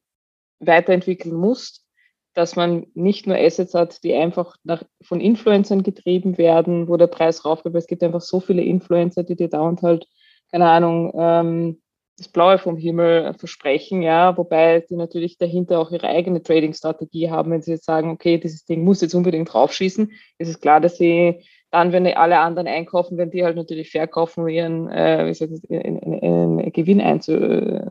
[0.60, 1.86] weiterentwickeln muss,
[2.34, 7.06] dass man nicht nur Assets hat, die einfach nach, von Influencern getrieben werden, wo der
[7.06, 7.74] Preis raufgeht.
[7.74, 10.06] Es gibt einfach so viele Influencer, die dir dauernd halt
[10.54, 11.82] keine Ahnung, ähm,
[12.16, 17.50] das Blaue vom Himmel versprechen, ja, wobei die natürlich dahinter auch ihre eigene Trading-Strategie haben,
[17.50, 20.96] wenn sie jetzt sagen, okay, dieses Ding muss jetzt unbedingt draufschießen, ist es klar, dass
[20.96, 25.54] sie dann, wenn alle anderen einkaufen, wenn die halt natürlich verkaufen, ihren, äh, wie sagt,
[25.68, 27.90] ihren, ihren Gewinn einzuspielen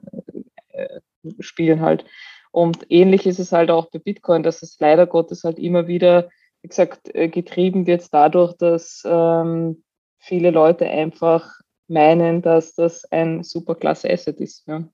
[1.82, 2.06] halt.
[2.52, 6.30] Und ähnlich ist es halt auch bei Bitcoin, dass es leider Gottes halt immer wieder,
[6.62, 9.84] wie gesagt, äh, getrieben wird dadurch, dass ähm,
[10.18, 14.68] viele Leute einfach meinen, dass das ein super klasse Asset ist.
[14.68, 14.88] Ja.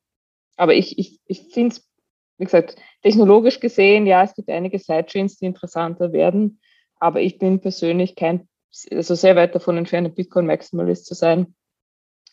[0.58, 1.89] Aber ich, ich, ich finde es,
[2.38, 6.60] wie gesagt, technologisch gesehen, ja, es gibt einige Sidechains, die interessanter werden,
[6.99, 8.47] aber ich bin persönlich kein,
[8.91, 11.56] also sehr weit davon entfernt, Bitcoin-Maximalist zu sein.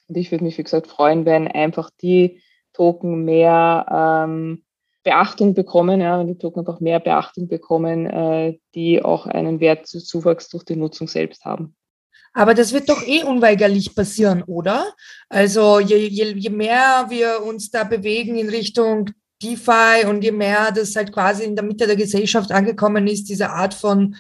[0.09, 2.43] Und ich würde mich, wie gesagt, freuen, wenn einfach die
[2.73, 4.65] Token mehr ähm,
[5.03, 10.49] Beachtung bekommen, ja, wenn die Token einfach mehr Beachtung bekommen, äh, die auch einen Wertzuwachs
[10.49, 11.77] durch die Nutzung selbst haben.
[12.37, 14.93] Aber das wird doch eh unweigerlich passieren, oder?
[15.31, 19.09] Also je, je, je mehr wir uns da bewegen in Richtung
[19.43, 23.49] DeFi und je mehr das halt quasi in der Mitte der Gesellschaft angekommen ist, diese
[23.49, 24.17] Art von,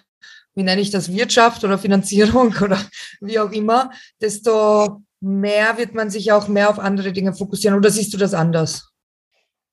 [0.54, 2.80] wie nenne ich das, Wirtschaft oder Finanzierung oder
[3.20, 7.76] wie auch immer, desto mehr wird man sich auch mehr auf andere Dinge fokussieren.
[7.76, 8.92] Oder siehst du das anders?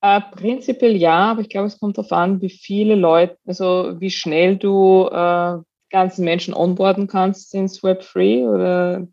[0.01, 4.11] Äh, prinzipiell ja, aber ich glaube, es kommt darauf an, wie viele Leute, also wie
[4.11, 5.59] schnell du äh,
[5.93, 9.07] ganzen Menschen onboarden kannst ins Web3 oder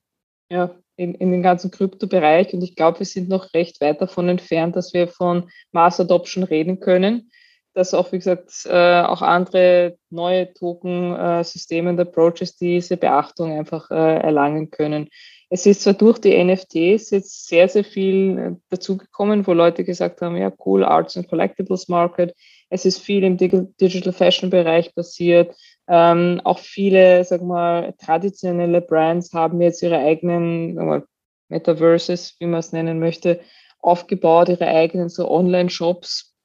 [0.51, 2.53] ja, in, in den ganzen Kryptobereich.
[2.55, 6.43] Und ich glaube, wir sind noch recht weit davon entfernt, dass wir von Mass Adoption
[6.43, 7.31] reden können.
[7.75, 14.17] Dass auch, wie gesagt, äh, auch andere neue Token-Systeme und Approaches diese Beachtung einfach äh,
[14.19, 15.09] erlangen können.
[15.51, 20.23] Es ist zwar durch die NFTs jetzt sehr, sehr viel äh, dazugekommen, wo Leute gesagt
[20.23, 22.35] haben, ja, cool, Arts and Collectibles Market.
[22.71, 25.55] Es ist viel im Digital Fashion Bereich passiert.
[25.93, 31.05] Ähm, auch viele, sag mal, traditionelle Brands haben jetzt ihre eigenen mal,
[31.49, 33.41] Metaverses, wie man es nennen möchte,
[33.81, 36.37] aufgebaut, ihre eigenen so Online-Shops,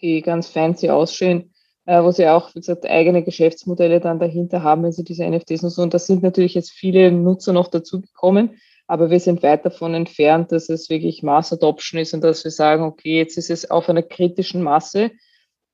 [0.00, 1.52] die ganz fancy aussehen,
[1.84, 5.62] äh, wo sie auch, wie gesagt, eigene Geschäftsmodelle dann dahinter haben, wenn sie diese NFTs
[5.62, 5.82] und so.
[5.82, 10.52] Und da sind natürlich jetzt viele Nutzer noch dazugekommen, aber wir sind weit davon entfernt,
[10.52, 13.90] dass es wirklich Mass Adoption ist und dass wir sagen, okay, jetzt ist es auf
[13.90, 15.10] einer kritischen Masse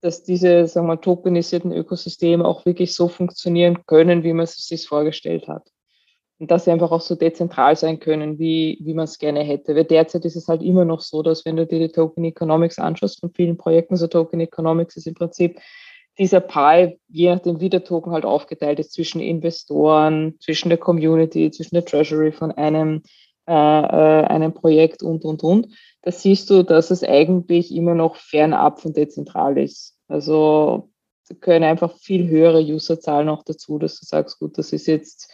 [0.01, 4.87] dass diese sagen wir, tokenisierten Ökosysteme auch wirklich so funktionieren können, wie man es sich
[4.87, 5.71] vorgestellt hat.
[6.39, 9.77] Und dass sie einfach auch so dezentral sein können, wie, wie man es gerne hätte.
[9.77, 12.79] Weil derzeit ist es halt immer noch so, dass wenn du dir die Token Economics
[12.79, 15.61] anschaust von vielen Projekten, so Token Economics ist im Prinzip
[16.19, 21.51] dieser Pie, je nachdem wie der Token halt aufgeteilt ist, zwischen Investoren, zwischen der Community,
[21.51, 23.03] zwischen der Treasury von einem,
[23.51, 28.15] äh, äh, einem Projekt und, und, und da siehst du, dass es eigentlich immer noch
[28.15, 29.99] fernab von dezentral ist.
[30.07, 30.89] Also
[31.41, 35.33] können einfach viel höhere Userzahlen noch dazu, dass du sagst, gut, das ist jetzt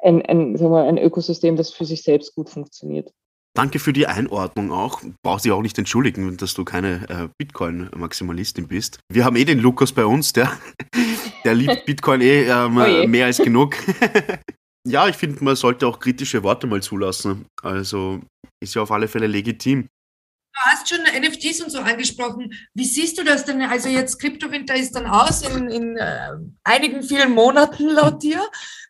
[0.00, 3.10] ein, ein, sagen wir, ein Ökosystem, das für sich selbst gut funktioniert.
[3.54, 5.00] Danke für die Einordnung auch.
[5.22, 9.00] Brauchst dich auch nicht entschuldigen, dass du keine äh, Bitcoin-Maximalistin bist.
[9.10, 10.52] Wir haben eh den Lukas bei uns, der,
[11.44, 13.76] der liebt Bitcoin eh ähm, oh mehr als genug.
[14.86, 17.46] ja, ich finde, man sollte auch kritische Worte mal zulassen.
[17.62, 18.20] Also
[18.60, 19.88] ist ja auf alle Fälle legitim.
[20.52, 22.52] Du hast schon NFTs und so angesprochen.
[22.74, 23.62] Wie siehst du das denn?
[23.62, 26.32] Also jetzt Kryptowinter ist dann aus in, in äh,
[26.64, 28.42] einigen vielen Monaten laut dir.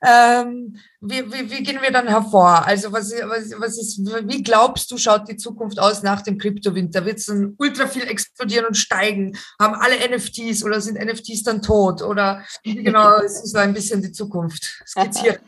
[0.02, 2.66] Ähm, wie, wie, wie, gehen wir dann hervor?
[2.66, 7.04] Also was, was, was ist, wie glaubst du, schaut die Zukunft aus nach dem Kryptowinter?
[7.04, 9.36] Wird es dann ultra viel explodieren und steigen?
[9.60, 12.00] Haben alle NFTs oder sind NFTs dann tot?
[12.00, 15.40] Oder genau, es ist so ein bisschen die Zukunft skizziert.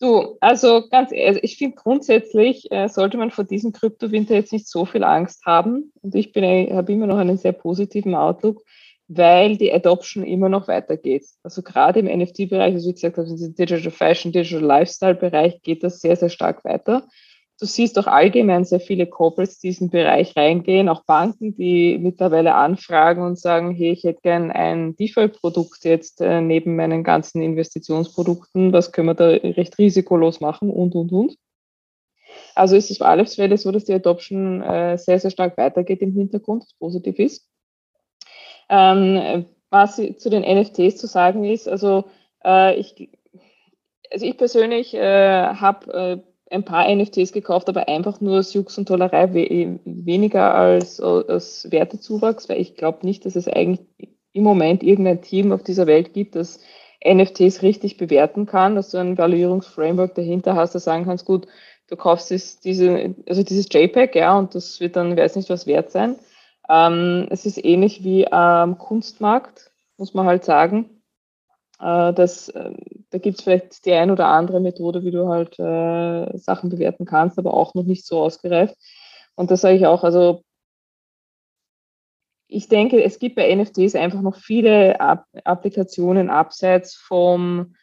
[0.00, 4.68] Du, also ganz ehrlich, ich finde grundsätzlich äh, sollte man vor diesem Kryptowinter jetzt nicht
[4.68, 5.92] so viel Angst haben.
[6.02, 8.62] Und ich habe immer noch einen sehr positiven Outlook,
[9.06, 11.24] weil die Adoption immer noch weitergeht.
[11.42, 16.00] Also gerade im NFT-Bereich, also wie gesagt, also im Digital Fashion, Digital Lifestyle-Bereich geht das
[16.00, 17.06] sehr, sehr stark weiter.
[17.60, 21.98] Du siehst auch allgemein sehr viele Corporates, die in diesen Bereich reingehen, auch Banken, die
[21.98, 27.42] mittlerweile anfragen und sagen, hey, ich hätte gern ein Default-Produkt jetzt äh, neben meinen ganzen
[27.42, 31.36] Investitionsprodukten, was können wir da recht risikolos machen und, und, und.
[32.56, 36.02] Also ist es auf alle Fälle so, dass die Adoption äh, sehr, sehr stark weitergeht
[36.02, 37.48] im Hintergrund, was positiv ist.
[38.68, 42.04] Ähm, was zu den NFTs zu sagen ist, also
[42.44, 43.10] äh, ich,
[44.10, 48.76] also ich persönlich äh, habe äh, ein paar NFTs gekauft, aber einfach nur aus Jux
[48.78, 53.80] und Tollerei, we weniger als, als Wertezuwachs, weil ich glaube nicht, dass es eigentlich
[54.32, 56.60] im Moment irgendein Team auf dieser Welt gibt, das
[57.04, 61.46] NFTs richtig bewerten kann, dass du ein Valuierungsframework dahinter hast, das sagen kannst, gut,
[61.88, 65.66] du kaufst es, diese, also dieses JPEG, ja, und das wird dann, weiß nicht, was
[65.66, 66.16] wert sein.
[66.68, 70.93] Ähm, es ist ähnlich wie am Kunstmarkt, muss man halt sagen.
[71.80, 72.72] Äh, das, äh,
[73.10, 77.04] da gibt es vielleicht die ein oder andere Methode, wie du halt äh, Sachen bewerten
[77.04, 78.76] kannst, aber auch noch nicht so ausgereift.
[79.34, 80.42] Und das sage ich auch, also
[82.46, 87.74] ich denke, es gibt bei NFTs einfach noch viele Applikationen abseits vom,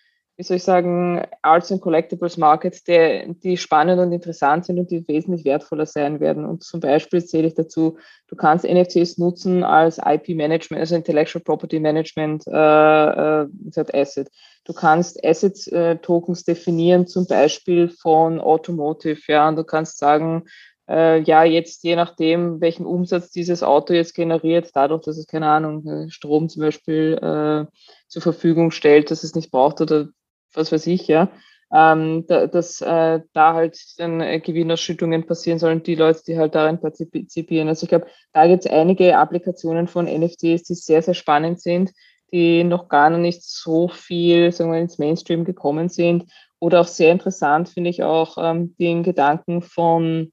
[0.42, 4.90] wie soll ich sagen, Arts and Collectibles Markets, die, die spannend und interessant sind und
[4.90, 6.46] die wesentlich wertvoller sein werden.
[6.46, 11.80] Und zum Beispiel zähle ich dazu, du kannst NFTs nutzen als IP-Management, also Intellectual Property
[11.80, 13.48] Management äh, äh,
[13.94, 14.32] Asset.
[14.64, 20.46] Du kannst Asset-Tokens äh, definieren, zum Beispiel von Automotive, ja, und du kannst sagen,
[20.90, 25.50] äh, ja, jetzt je nachdem, welchen Umsatz dieses Auto jetzt generiert, dadurch, dass es, keine
[25.50, 27.72] Ahnung, Strom zum Beispiel äh,
[28.08, 30.08] zur Verfügung stellt, dass es nicht braucht oder
[30.54, 31.30] was weiß ich, ja,
[31.74, 36.54] ähm, da, dass äh, da halt dann äh, Gewinnausschüttungen passieren sollen, die Leute, die halt
[36.54, 37.70] darin partizipieren.
[37.70, 41.92] Also ich glaube, da gibt es einige Applikationen von NFTs, die sehr, sehr spannend sind,
[42.34, 46.26] die noch gar nicht so viel, sagen wir, ins Mainstream gekommen sind.
[46.60, 50.32] Oder auch sehr interessant finde ich auch ähm, den Gedanken von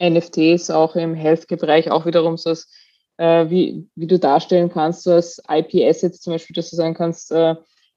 [0.00, 2.70] NFTs auch im Healthcare-Bereich, auch wiederum so als,
[3.16, 7.32] äh, wie, wie du darstellen kannst, so als IP-Assets zum Beispiel, dass du sagen kannst,
[7.32, 7.56] äh,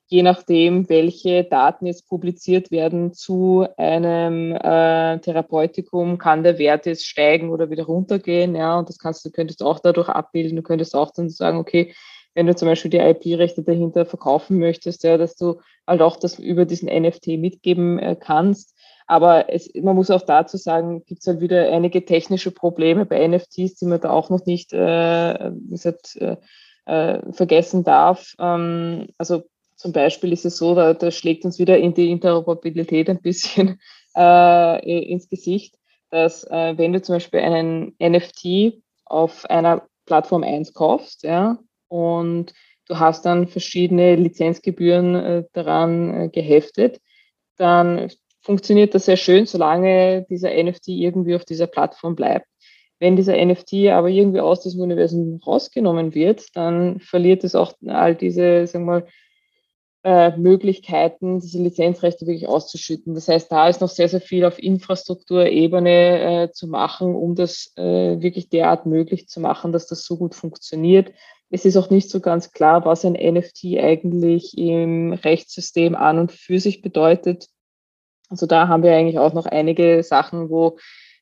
[0.09, 7.05] je nachdem, welche Daten jetzt publiziert werden zu einem äh, Therapeutikum, kann der Wert jetzt
[7.05, 8.55] steigen oder wieder runtergehen.
[8.55, 10.55] Ja, und das kannst du könntest auch dadurch abbilden.
[10.55, 11.93] Du könntest auch dann sagen, okay,
[12.33, 16.39] wenn du zum Beispiel die IP-Rechte dahinter verkaufen möchtest, ja, dass du halt auch das
[16.39, 18.75] über diesen NFT mitgeben äh, kannst.
[19.05, 23.27] Aber es, man muss auch dazu sagen, gibt es halt wieder einige technische Probleme bei
[23.27, 26.37] NFTs, die man da auch noch nicht äh, gesagt, äh,
[26.85, 28.33] äh vergessen darf.
[28.39, 29.43] Ähm, also
[29.79, 33.79] zum Beispiel ist es so, da, da schlägt uns wieder in die Interoperabilität ein bisschen
[34.15, 35.75] äh, ins Gesicht,
[36.09, 42.53] dass äh, wenn du zum Beispiel einen NFT auf einer Plattform 1 kaufst, ja, und
[42.89, 46.99] du hast dann verschiedene Lizenzgebühren äh, daran äh, geheftet,
[47.55, 48.11] dann
[48.41, 52.47] funktioniert das sehr schön, solange dieser NFT irgendwie auf dieser Plattform bleibt.
[52.99, 58.13] Wenn dieser NFT aber irgendwie aus diesem Universum rausgenommen wird, dann verliert es auch all
[58.13, 59.07] diese, sagen wir mal,
[60.03, 63.15] äh, Möglichkeiten, diese Lizenzrechte wirklich auszuschütten.
[63.15, 67.73] Das heißt, da ist noch sehr, sehr viel auf Infrastrukturebene äh, zu machen, um das
[67.75, 71.11] äh, wirklich derart möglich zu machen, dass das so gut funktioniert.
[71.49, 76.31] Es ist auch nicht so ganz klar, was ein NFT eigentlich im Rechtssystem an und
[76.31, 77.47] für sich bedeutet.
[78.29, 80.77] Also da haben wir eigentlich auch noch einige Sachen, wo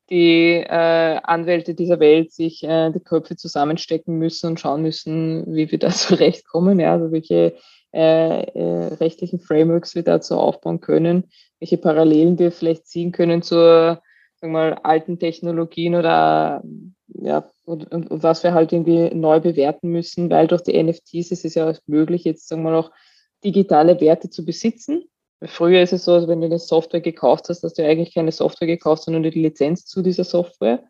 [0.10, 5.72] die äh, Anwälte dieser Welt sich äh, die Köpfe zusammenstecken müssen und schauen müssen, wie
[5.72, 6.80] wir da zurechtkommen.
[6.80, 7.56] Ja, also welche
[7.94, 11.26] äh, äh, rechtlichen Frameworks wir dazu aufbauen können,
[11.60, 14.02] welche Parallelen wir vielleicht ziehen können zur
[14.40, 16.64] sagen wir mal, alten Technologien oder
[17.08, 21.32] ja, und, und, und, was wir halt irgendwie neu bewerten müssen, weil durch die NFTs
[21.32, 22.92] ist es ja möglich, jetzt sagen wir mal auch
[23.44, 25.06] digitale Werte zu besitzen.
[25.44, 28.32] Früher ist es so, als wenn du eine Software gekauft hast, dass du eigentlich keine
[28.32, 30.84] Software gekauft, sondern die Lizenz zu dieser Software.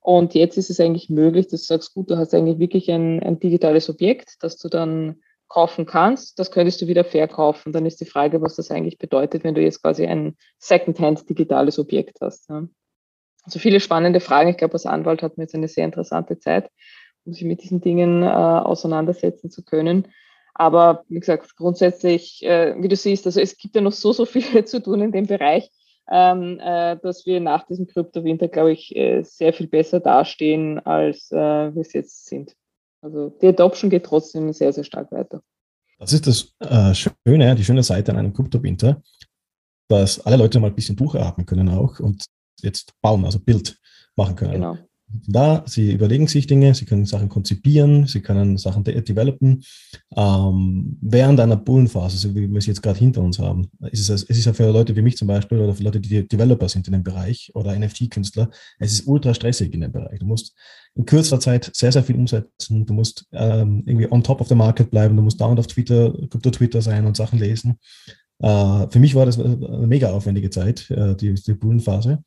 [0.00, 3.22] Und jetzt ist es eigentlich möglich, dass du sagst, gut, du hast eigentlich wirklich ein,
[3.22, 5.22] ein digitales Objekt, das du dann
[5.52, 7.72] kaufen kannst, das könntest du wieder verkaufen.
[7.72, 11.78] Dann ist die Frage, was das eigentlich bedeutet, wenn du jetzt quasi ein Secondhand digitales
[11.78, 12.48] Objekt hast.
[12.48, 12.66] Ja.
[13.42, 14.48] Also viele spannende Fragen.
[14.48, 16.70] Ich glaube, als Anwalt hat man jetzt eine sehr interessante Zeit,
[17.24, 20.08] um sich mit diesen Dingen äh, auseinandersetzen zu können.
[20.54, 24.24] Aber wie gesagt, grundsätzlich, äh, wie du siehst, also es gibt ja noch so, so
[24.24, 25.70] viel zu tun in dem Bereich,
[26.10, 31.30] ähm, äh, dass wir nach diesem Kryptowinter, glaube ich, äh, sehr viel besser dastehen, als
[31.30, 32.54] äh, wir es jetzt sind.
[33.02, 35.42] Also die Adoption geht trotzdem sehr, sehr stark weiter.
[35.98, 39.02] Das ist das äh, Schöne, die schöne Seite an einem Kryptowinter,
[39.88, 42.24] dass alle Leute mal ein bisschen durchatmen können auch und
[42.60, 43.78] jetzt bauen, also Bild
[44.16, 44.52] machen können.
[44.52, 44.78] Genau
[45.26, 49.62] da, sie überlegen sich Dinge, sie können Sachen konzipieren, sie können Sachen de developen.
[50.16, 54.22] Ähm, während einer Bullenphase, so wie wir es jetzt gerade hinter uns haben, ist es,
[54.22, 56.86] es ist ja für Leute wie mich zum Beispiel oder für Leute, die Developer sind
[56.86, 60.18] in dem Bereich oder NFT-Künstler, es ist ultra stressig in dem Bereich.
[60.18, 60.54] Du musst
[60.94, 62.84] in kürzester Zeit sehr, sehr viel umsetzen.
[62.86, 65.16] Du musst ähm, irgendwie on top of the market bleiben.
[65.16, 67.78] Du musst dauernd auf Twitter, Krypto-Twitter sein und Sachen lesen.
[68.40, 72.22] Äh, für mich war das eine mega aufwendige Zeit, äh, die, die Bullenphase.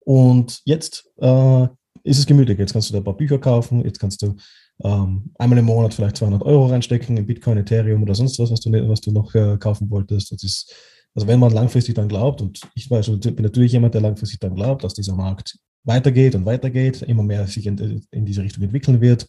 [0.00, 1.68] Und jetzt äh,
[2.02, 2.58] ist es gemütlich.
[2.58, 4.34] Jetzt kannst du da ein paar Bücher kaufen, jetzt kannst du
[4.82, 8.60] ähm, einmal im Monat vielleicht 200 Euro reinstecken in Bitcoin, Ethereum oder sonst was, was
[8.60, 10.32] du, was du noch äh, kaufen wolltest.
[10.32, 10.74] Das ist,
[11.14, 14.54] also wenn man langfristig dann glaubt, und ich weiß, bin natürlich jemand, der langfristig dann
[14.54, 19.00] glaubt, dass dieser Markt weitergeht und weitergeht, immer mehr sich in, in diese Richtung entwickeln
[19.00, 19.26] wird.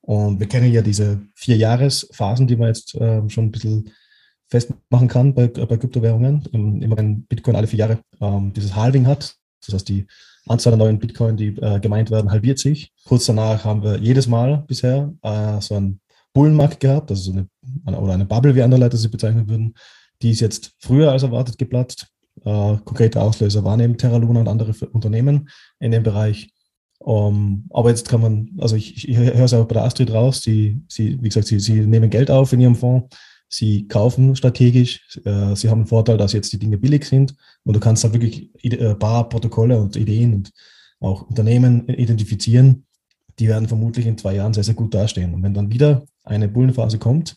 [0.00, 3.90] Und wir kennen ja diese vier Jahresphasen, die man jetzt äh, schon ein bisschen
[4.48, 6.46] festmachen kann bei, bei Kryptowährungen.
[6.52, 9.34] Immer wenn Bitcoin alle vier Jahre ähm, dieses Halving hat,
[9.64, 10.06] das heißt die
[10.48, 12.92] Anzahl der neuen Bitcoin, die äh, gemeint werden, halbiert sich.
[13.04, 16.00] Kurz danach haben wir jedes Mal bisher äh, so einen
[16.32, 19.74] Bullenmarkt gehabt, also so eine, oder eine Bubble, wie andere Leute sie bezeichnen würden.
[20.22, 22.08] Die ist jetzt früher als erwartet geplatzt.
[22.44, 25.48] Äh, konkrete Auslöser waren eben Terra Luna und andere Unternehmen
[25.80, 26.50] in dem Bereich.
[27.00, 30.42] Um, aber jetzt kann man, also ich, ich höre es auch bei der Astrid raus,
[30.42, 33.16] sie, sie, wie gesagt, sie, sie nehmen Geld auf in ihrem Fonds.
[33.48, 37.34] Sie kaufen strategisch, äh, sie haben einen Vorteil, dass jetzt die Dinge billig sind
[37.64, 40.52] und du kannst da wirklich ein paar Protokolle und Ideen und
[41.00, 42.84] auch Unternehmen identifizieren,
[43.38, 45.32] die werden vermutlich in zwei Jahren sehr, sehr gut dastehen.
[45.32, 47.36] Und wenn dann wieder eine Bullenphase kommt,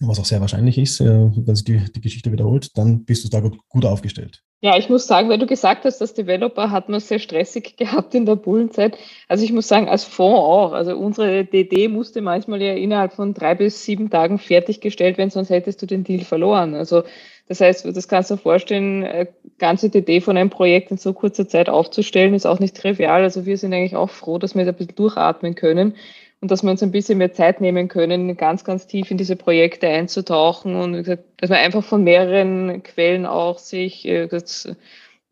[0.00, 3.28] was auch sehr wahrscheinlich ist, äh, wenn sich die, die Geschichte wiederholt, dann bist du
[3.28, 4.42] da gut, gut aufgestellt.
[4.60, 8.14] Ja, ich muss sagen, weil du gesagt hast, dass Developer hat man sehr stressig gehabt
[8.14, 8.98] in der Bullenzeit.
[9.28, 10.72] Also ich muss sagen, als Fonds auch.
[10.72, 15.50] Also unsere DD musste manchmal ja innerhalb von drei bis sieben Tagen fertiggestellt werden, sonst
[15.50, 16.74] hättest du den Deal verloren.
[16.74, 17.04] Also
[17.46, 19.26] das heißt, das kannst du dir vorstellen, äh,
[19.58, 23.22] ganze DD von einem Projekt in so kurzer Zeit aufzustellen, ist auch nicht trivial.
[23.22, 25.94] Also wir sind eigentlich auch froh, dass wir da ein bisschen durchatmen können
[26.40, 29.36] und dass wir uns ein bisschen mehr Zeit nehmen können, ganz, ganz tief in diese
[29.36, 34.28] Projekte einzutauchen und gesagt, dass man einfach von mehreren Quellen auch sich äh,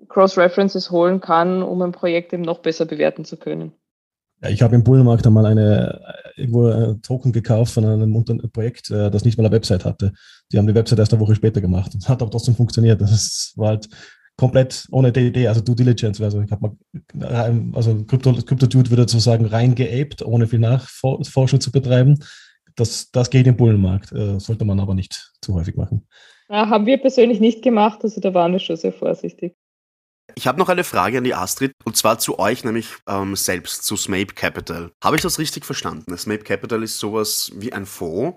[0.09, 3.73] Cross-References holen kann, um ein Projekt eben noch besser bewerten zu können.
[4.43, 6.01] Ja, ich habe im Bullenmarkt einmal eine,
[6.35, 10.13] äh, irgendwo ein Token gekauft von einem Projekt, äh, das nicht mal eine Website hatte.
[10.53, 11.93] Die haben die Website erst eine Woche später gemacht.
[11.95, 13.01] Das hat aber trotzdem funktioniert.
[13.01, 13.89] Das war halt
[14.37, 16.21] komplett ohne DD, also Due Diligence.
[16.21, 16.77] Also ich habe
[17.21, 22.19] mal, also Crypto, Crypto Dude würde sozusagen reingeaped, ohne viel Nachforschung zu betreiben.
[22.75, 26.07] Das, das geht im Bullenmarkt, äh, sollte man aber nicht zu häufig machen.
[26.49, 29.55] Ja, haben wir persönlich nicht gemacht, also da waren wir schon sehr vorsichtig.
[30.35, 33.85] Ich habe noch eine Frage an die Astrid, und zwar zu euch, nämlich ähm, selbst,
[33.85, 34.91] zu Smape Capital.
[35.03, 36.17] Habe ich das richtig verstanden?
[36.19, 38.37] Smape Capital ist sowas wie ein Fonds.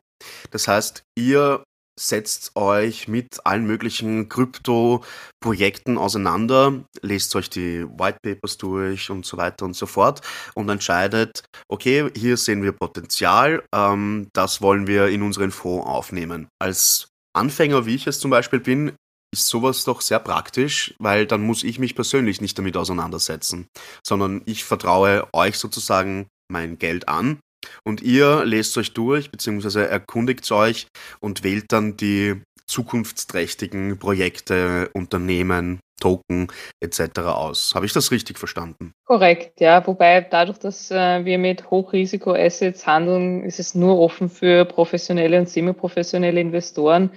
[0.51, 1.63] Das heißt, ihr
[1.99, 9.37] setzt euch mit allen möglichen Krypto-Projekten auseinander, lest euch die White Papers durch und so
[9.37, 10.21] weiter und so fort
[10.55, 16.47] und entscheidet, okay, hier sehen wir Potenzial, ähm, das wollen wir in unseren Fonds aufnehmen.
[16.61, 18.93] Als Anfänger, wie ich es zum Beispiel bin,
[19.31, 23.67] ist sowas doch sehr praktisch, weil dann muss ich mich persönlich nicht damit auseinandersetzen,
[24.05, 27.39] sondern ich vertraue euch sozusagen mein Geld an
[27.83, 30.87] und ihr lest euch durch, beziehungsweise erkundigt euch
[31.19, 36.47] und wählt dann die zukunftsträchtigen Projekte, Unternehmen, Token
[36.79, 37.19] etc.
[37.19, 37.73] aus.
[37.75, 38.93] Habe ich das richtig verstanden?
[39.05, 39.85] Korrekt, ja.
[39.85, 45.49] Wobei dadurch, dass äh, wir mit Hochrisiko-Assets handeln, ist es nur offen für professionelle und
[45.49, 47.11] semi-professionelle Investoren.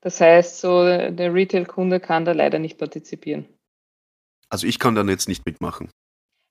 [0.00, 3.46] Das heißt, so der Retail-Kunde kann da leider nicht partizipieren.
[4.48, 5.90] Also ich kann dann jetzt nicht mitmachen.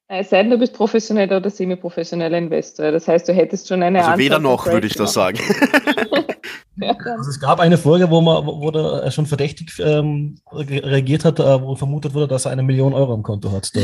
[0.09, 2.91] Es sei denn, du bist professioneller oder semi-professioneller Investor.
[2.91, 5.37] Das heißt, du hättest schon eine Also weder noch, würde ich das sagen.
[6.81, 11.61] also es gab eine Folge, wo man wo er schon verdächtig ähm, reagiert hat, äh,
[11.61, 13.69] wo vermutet wurde, dass er eine Million Euro am Konto hat.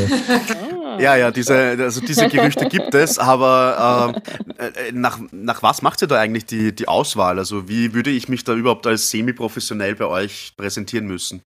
[0.94, 1.00] Ah.
[1.00, 4.22] Ja, ja, diese, also diese Gerüchte gibt es, aber
[4.58, 7.38] äh, äh, nach, nach was macht ihr da eigentlich die, die Auswahl?
[7.38, 11.42] Also wie würde ich mich da überhaupt als semi-professionell bei euch präsentieren müssen?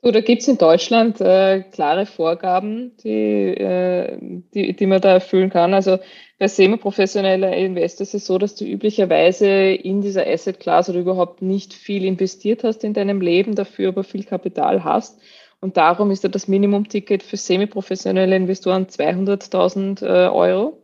[0.00, 4.16] So, da gibt es in Deutschland äh, klare Vorgaben, die, äh,
[4.54, 5.74] die, die man da erfüllen kann.
[5.74, 5.98] Also
[6.38, 11.42] bei semi-professioneller Investor ist es so, dass du üblicherweise in dieser Asset Class oder überhaupt
[11.42, 15.20] nicht viel investiert hast in deinem Leben, dafür aber viel Kapital hast.
[15.60, 20.80] Und darum ist da das Minimum-Ticket für semi-professionelle Investoren 200.000 äh, Euro.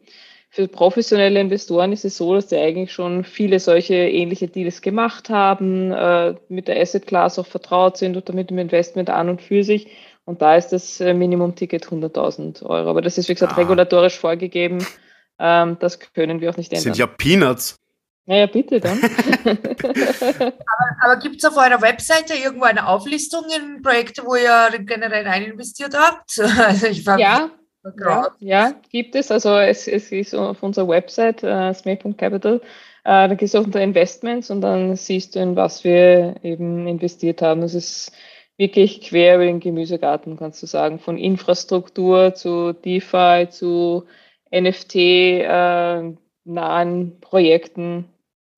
[0.55, 5.29] Für professionelle Investoren ist es so, dass sie eigentlich schon viele solche ähnliche Deals gemacht
[5.29, 9.43] haben, äh, mit der Asset Class auch vertraut sind oder mit dem Investment an und
[9.43, 9.89] für sich.
[10.25, 12.89] Und da ist das äh, Minimum-Ticket 100.000 Euro.
[12.89, 13.57] Aber das ist, wie gesagt, ah.
[13.57, 14.87] regulatorisch vorgegeben.
[15.41, 16.91] Ähm, das können wir auch nicht ändern.
[16.91, 17.81] Das sind ja Peanuts.
[18.27, 19.03] Naja, bitte dann.
[19.45, 20.53] aber
[21.01, 25.43] aber gibt es auf eurer Webseite irgendwo eine Auflistung in Projekte, wo ihr generell rein
[25.43, 26.39] investiert habt?
[26.39, 27.51] Also ich ja,
[27.99, 29.31] ja, ja, gibt es.
[29.31, 32.61] Also es, es ist auf unserer Website äh, smay.capital.
[33.05, 37.43] Äh, da gehst du unter Investments und dann siehst du, in was wir eben investiert
[37.43, 37.61] haben.
[37.61, 38.13] Das ist
[38.57, 40.99] wirklich quer über den Gemüsegarten, kannst du sagen.
[40.99, 44.05] Von Infrastruktur zu DeFi zu
[44.51, 46.13] NFT äh,
[47.21, 48.14] Projekten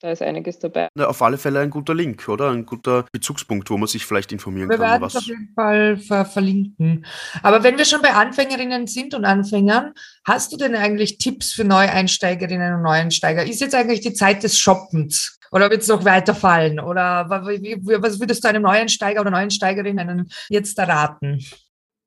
[0.06, 0.88] da ist einiges dabei.
[0.98, 2.50] Auf alle Fälle ein guter Link, oder?
[2.50, 4.86] Ein guter Bezugspunkt, wo man sich vielleicht informieren wir kann.
[4.86, 7.04] Wir werden es auf jeden Fall ver verlinken.
[7.42, 9.92] Aber wenn wir schon bei Anfängerinnen sind und Anfängern,
[10.24, 13.44] hast du denn eigentlich Tipps für Neueinsteigerinnen und Neueinsteiger?
[13.44, 15.38] Ist jetzt eigentlich die Zeit des Shoppens?
[15.50, 16.80] Oder wird es noch weiterfallen?
[16.80, 21.44] Oder was würdest du einem Neueinsteiger oder Neueinsteigerinnen jetzt erraten?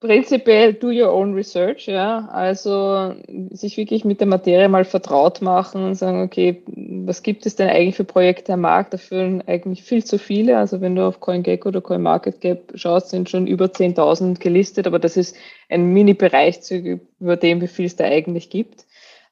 [0.01, 2.29] Prinzipiell do your own research, ja.
[2.31, 3.15] Also
[3.51, 6.63] sich wirklich mit der Materie mal vertraut machen und sagen, okay,
[7.05, 8.93] was gibt es denn eigentlich für Projekte am Markt?
[8.93, 10.57] Dafür eigentlich viel zu viele.
[10.57, 15.17] Also wenn du auf CoinGecko oder CoinMarketCap schaust, sind schon über 10.000 gelistet, aber das
[15.17, 15.35] ist
[15.67, 18.85] ein Mini-Bereich über dem, wie viel es da eigentlich gibt.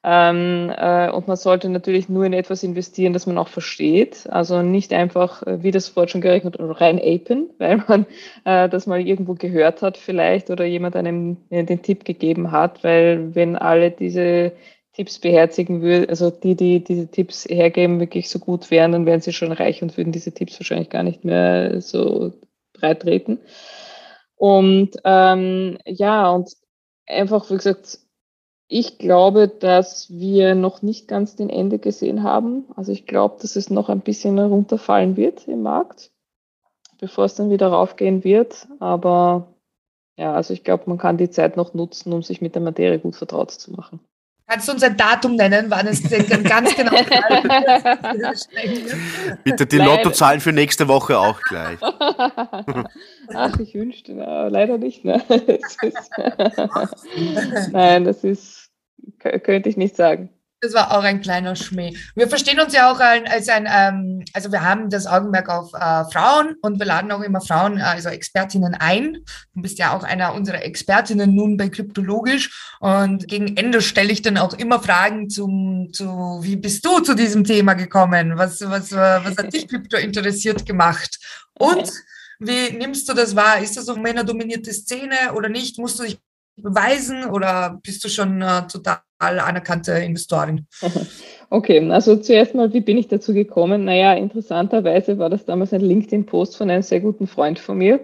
[0.04, 4.28] Ähm, äh, und man sollte natürlich nur in etwas investieren, das man auch versteht.
[4.30, 8.06] Also nicht einfach, äh, wie das vorhin schon gerechnet, rein apen, weil man
[8.44, 12.84] äh, das mal irgendwo gehört hat vielleicht oder jemand einem äh, den Tipp gegeben hat,
[12.84, 14.52] weil wenn alle diese
[14.92, 19.20] Tipps beherzigen würde, also die, die diese Tipps hergeben, wirklich so gut wären, dann wären
[19.20, 22.32] sie schon reich und würden diese Tipps wahrscheinlich gar nicht mehr so
[22.72, 23.38] breit treten.
[24.36, 26.52] Und ähm, ja, und
[27.06, 27.98] einfach, wie gesagt,
[28.68, 32.64] ich glaube, dass wir noch nicht ganz den Ende gesehen haben.
[32.76, 36.10] Also ich glaube, dass es noch ein bisschen runterfallen wird im Markt,
[37.00, 38.68] bevor es dann wieder raufgehen wird.
[38.78, 39.48] Aber
[40.18, 42.98] ja, also ich glaube, man kann die Zeit noch nutzen, um sich mit der Materie
[42.98, 44.00] gut vertraut zu machen.
[44.50, 46.92] Kannst du uns ein Datum nennen, wann es ganz genau
[49.44, 51.78] Bitte die Lottozahlen für nächste Woche auch gleich.
[53.34, 55.04] Ach, ich wünschte, leider nicht.
[55.04, 55.22] Ne?
[55.28, 56.10] Das ist,
[57.72, 58.57] Nein, das ist,
[59.18, 60.30] könnte ich nicht sagen.
[60.60, 61.94] Das war auch ein kleiner Schmäh.
[62.16, 66.04] Wir verstehen uns ja auch als ein, ähm, also wir haben das Augenmerk auf äh,
[66.10, 69.18] Frauen und wir laden auch immer Frauen, äh, also Expertinnen ein.
[69.54, 74.22] Du bist ja auch einer unserer Expertinnen nun bei Kryptologisch und gegen Ende stelle ich
[74.22, 78.32] dann auch immer Fragen zum, zu, wie bist du zu diesem Thema gekommen?
[78.36, 81.20] Was, was, was hat dich Krypto interessiert gemacht?
[81.56, 81.88] Und
[82.40, 83.60] wie nimmst du das wahr?
[83.60, 85.78] Ist das eine männerdominierte Szene oder nicht?
[85.78, 86.18] Musst du dich
[86.62, 90.66] beweisen oder bist du schon äh, total anerkannte Investorin?
[91.50, 93.86] Okay, also zuerst mal, wie bin ich dazu gekommen?
[93.86, 98.00] Naja, interessanterweise war das damals ein LinkedIn-Post von einem sehr guten Freund von mir.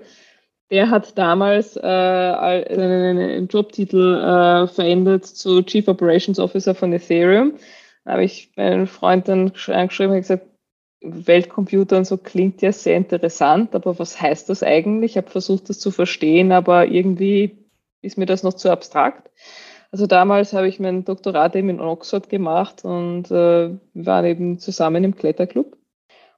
[0.71, 7.53] Der hat damals äh, Jobtitel äh, verändert zu Chief Operations Officer von Ethereum.
[8.07, 10.47] Da habe ich meinen Freund dann angeschrieben und gesagt,
[11.03, 15.13] Weltcomputer und so klingt ja sehr interessant, aber was heißt das eigentlich?
[15.13, 17.64] Ich habe versucht, das zu verstehen, aber irgendwie
[18.05, 19.31] ist mir das noch zu abstrakt.
[19.91, 24.59] Also damals habe ich mein Doktorat eben in Oxford gemacht und äh, wir waren eben
[24.59, 25.77] zusammen im Kletterclub.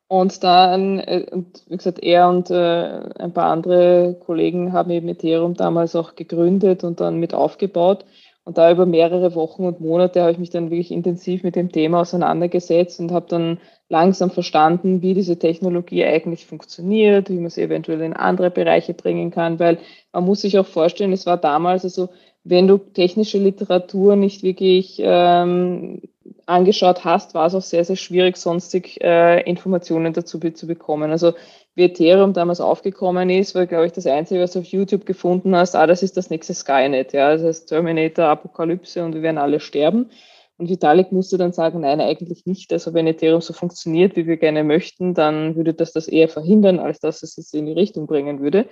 [0.08, 1.26] Und dann, äh,
[1.66, 6.84] wie gesagt, er und äh, ein paar andere Kollegen haben eben Ethereum damals auch gegründet
[6.84, 8.04] und dann mit aufgebaut.
[8.46, 11.72] Und da über mehrere Wochen und Monate habe ich mich dann wirklich intensiv mit dem
[11.72, 17.62] Thema auseinandergesetzt und habe dann langsam verstanden, wie diese Technologie eigentlich funktioniert, wie man sie
[17.62, 19.78] eventuell in andere Bereiche bringen kann, weil
[20.12, 22.08] man muss sich auch vorstellen, es war damals also,
[22.48, 26.02] wenn du technische Literatur nicht wirklich ähm,
[26.46, 31.10] angeschaut hast, war es auch sehr, sehr schwierig, sonstig äh, Informationen dazu zu bekommen.
[31.10, 31.32] Also
[31.74, 35.56] wie Ethereum damals aufgekommen ist, war, glaube ich, das Einzige, was du auf YouTube gefunden
[35.56, 39.38] hast, ah, das ist das nächste Skynet, ja, das heißt Terminator, Apokalypse und wir werden
[39.38, 40.10] alle sterben.
[40.56, 42.72] Und Vitalik musste dann sagen, nein, eigentlich nicht.
[42.72, 46.78] Also wenn Ethereum so funktioniert, wie wir gerne möchten, dann würde das das eher verhindern,
[46.78, 48.66] als dass es es in die Richtung bringen würde.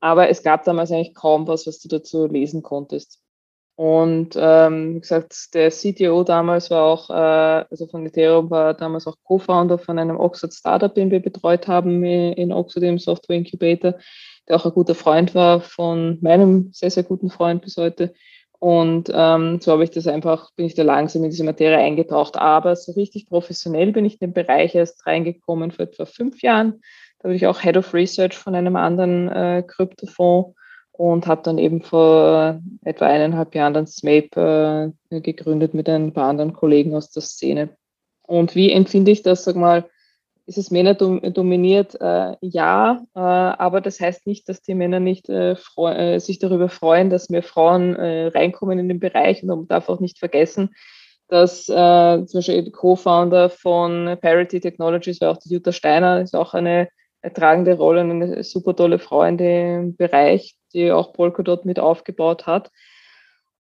[0.00, 3.20] Aber es gab damals eigentlich kaum was, was du dazu lesen konntest.
[3.76, 9.06] Und ähm, wie gesagt, der CTO damals war auch, äh, also von Ethereum war damals
[9.06, 13.94] auch Co-Founder von einem Oxford Startup, den wir betreut haben in Oxford im Software Incubator,
[14.46, 18.12] der auch ein guter Freund war von meinem sehr, sehr guten Freund bis heute.
[18.58, 22.36] Und ähm, so habe ich das einfach, bin ich da langsam in diese Materie eingetaucht.
[22.36, 26.82] Aber so richtig professionell bin ich in den Bereich erst reingekommen vor etwa fünf Jahren.
[27.20, 30.54] Da war ich auch Head of Research von einem anderen äh, Kryptofonds
[30.92, 36.28] und habe dann eben vor etwa eineinhalb Jahren dann SMAPE äh, gegründet mit ein paar
[36.28, 37.70] anderen Kollegen aus der Szene.
[38.26, 39.88] Und wie empfinde ich das, sag mal,
[40.46, 42.00] ist es Männer dominiert?
[42.00, 46.68] Äh, ja, äh, aber das heißt nicht, dass die Männer nicht äh, äh sich darüber
[46.68, 49.42] freuen, dass mehr Frauen äh, reinkommen in den Bereich.
[49.42, 50.74] Und man darf auch nicht vergessen,
[51.28, 56.54] dass äh, zum Beispiel Co-Founder von Parity Technologies war auch die Jutta Steiner, ist auch
[56.54, 56.88] eine
[57.34, 62.46] tragende Rolle und eine super tolle Frau in dem Bereich, die auch Polkadot mit aufgebaut
[62.46, 62.70] hat.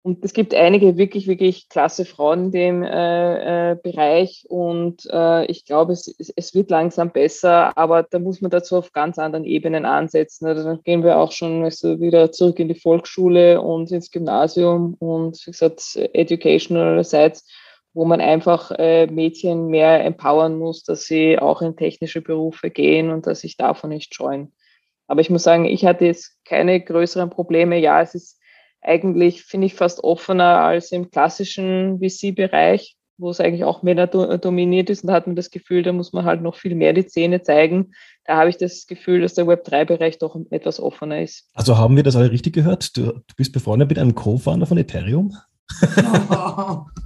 [0.07, 5.45] Und es gibt einige wirklich, wirklich klasse Frauen in dem äh, äh, Bereich und äh,
[5.47, 9.43] ich glaube, es, es wird langsam besser, aber da muss man dazu auf ganz anderen
[9.43, 10.47] Ebenen ansetzen.
[10.47, 14.93] Also dann gehen wir auch schon also wieder zurück in die Volksschule und ins Gymnasium
[14.99, 17.45] und wie gesagt, educationalerseits
[17.97, 23.09] wo man einfach äh, Mädchen mehr empowern muss, dass sie auch in technische Berufe gehen
[23.09, 24.53] und dass sich davon nicht scheuen.
[25.07, 27.79] Aber ich muss sagen, ich hatte jetzt keine größeren Probleme.
[27.79, 28.39] Ja, es ist
[28.81, 34.91] eigentlich, finde ich, fast offener als im klassischen VC-Bereich, wo es eigentlich auch Männer dominiert
[34.91, 35.01] ist.
[35.01, 37.41] Und da hat man das Gefühl, da muss man halt noch viel mehr die Zähne
[37.41, 37.93] zeigen.
[38.25, 41.49] Da habe ich das Gefühl, dass der Web3-Bereich doch etwas offener ist.
[41.55, 42.95] Also haben wir das alle richtig gehört?
[42.95, 45.35] Du, du bist befreundet mit einem Co-Founder von Ethereum?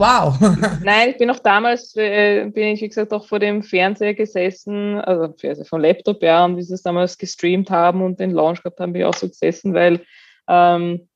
[0.00, 0.34] wow.
[0.82, 4.98] Nein, ich bin auch damals, äh, bin ich, wie gesagt, auch vor dem Fernseher gesessen,
[5.00, 8.62] also Fernseher vom Laptop, ja, und wie sie es damals gestreamt haben und den Launch
[8.62, 10.00] gehabt haben, bin ich auch so gesessen, weil,
[10.48, 11.08] ähm,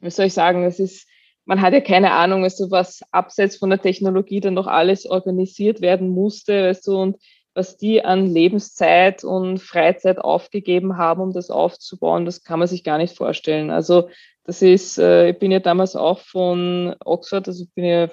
[0.00, 1.08] wie soll ich sagen, es ist,
[1.46, 5.06] man hat ja keine Ahnung, weißt du, was abseits von der Technologie dann noch alles
[5.06, 7.16] organisiert werden musste, weißt du, und
[7.54, 12.82] was die an Lebenszeit und Freizeit aufgegeben haben, um das aufzubauen, das kann man sich
[12.82, 13.70] gar nicht vorstellen.
[13.70, 14.08] Also
[14.44, 18.08] Das ist, äh, ich bin ja damals auch von Oxford, also ich bin ja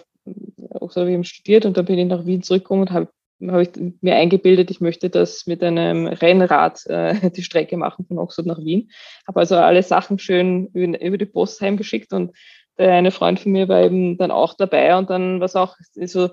[0.80, 3.10] Oxford habe ich studiert und dann bin ich nach Wien zurückgekommen und habe
[3.50, 3.70] habe ich
[4.02, 8.60] mir eingebildet, ich möchte das mit einem Rennrad äh, die Strecke machen von Oxford nach
[8.60, 8.92] Wien.
[9.28, 12.36] Habe also alle Sachen schön über, über die Post heimgeschickt und
[12.78, 15.76] der eine Freund von mir war eben dann auch dabei und dann war es auch
[16.06, 16.30] so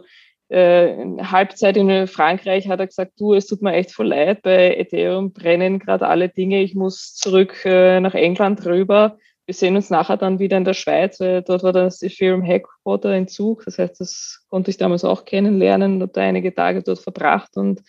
[0.48, 4.76] äh, Halbzeit in Frankreich hat er gesagt, du, es tut mir echt voll leid, bei
[4.76, 9.18] Ethereum brennen gerade alle Dinge, ich muss zurück äh, nach England rüber.
[9.48, 13.16] Wir sehen uns nachher dann wieder in der Schweiz, weil dort war das Ethereum Headquarter
[13.16, 13.64] in Zug.
[13.64, 17.80] Das heißt, das konnte ich damals auch kennenlernen, habe da einige Tage dort verbracht und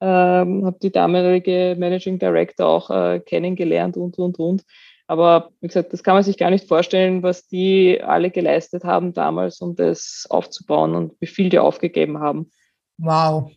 [0.00, 4.64] ähm, habe die damalige Managing Director auch äh, kennengelernt und, und, und.
[5.06, 9.12] Aber wie gesagt, das kann man sich gar nicht vorstellen, was die alle geleistet haben
[9.12, 12.50] damals, um das aufzubauen und wie viel die aufgegeben haben.
[12.98, 13.52] Wow.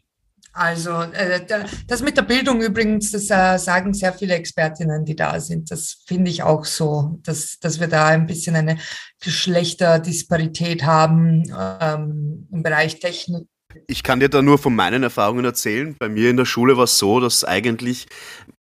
[0.57, 1.45] Also äh,
[1.87, 5.69] das mit der Bildung übrigens, das äh, sagen sehr viele Expertinnen, die da sind.
[5.69, 8.77] Das finde ich auch so, dass, dass wir da ein bisschen eine
[9.21, 11.43] Geschlechterdisparität haben
[11.79, 13.47] ähm, im Bereich Technik.
[13.85, 15.95] Ich kann dir da nur von meinen Erfahrungen erzählen.
[15.99, 18.07] Bei mir in der Schule war es so, dass eigentlich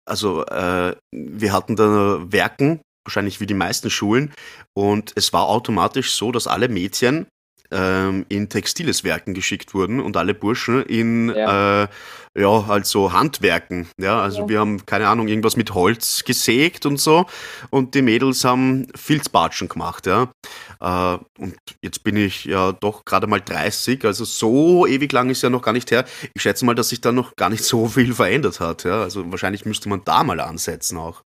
[0.10, 4.34] also äh, wir hatten da Werken, wahrscheinlich wie die meisten Schulen,
[4.74, 7.28] und es war automatisch so, dass alle Mädchen
[7.72, 11.88] ähm, in textiles Werken geschickt wurden und alle Burschen in ja, äh,
[12.38, 13.88] ja halt so Handwerken.
[14.00, 14.50] Ja, also ja.
[14.50, 17.26] wir haben keine Ahnung irgendwas mit Holz gesägt und so
[17.70, 20.08] und die Mädels haben Filzbatschen gemacht.
[20.08, 20.32] Ja,
[20.80, 25.44] äh, und jetzt bin ich ja doch gerade mal 30, also so ewig lang ist
[25.44, 26.06] ja noch gar nicht her.
[26.34, 28.84] Ich schätze mal, dass sich da noch gar nicht so viel verändert hat.
[28.84, 31.24] Ja, also wahrscheinlich müsste man da mal ansetzen auch.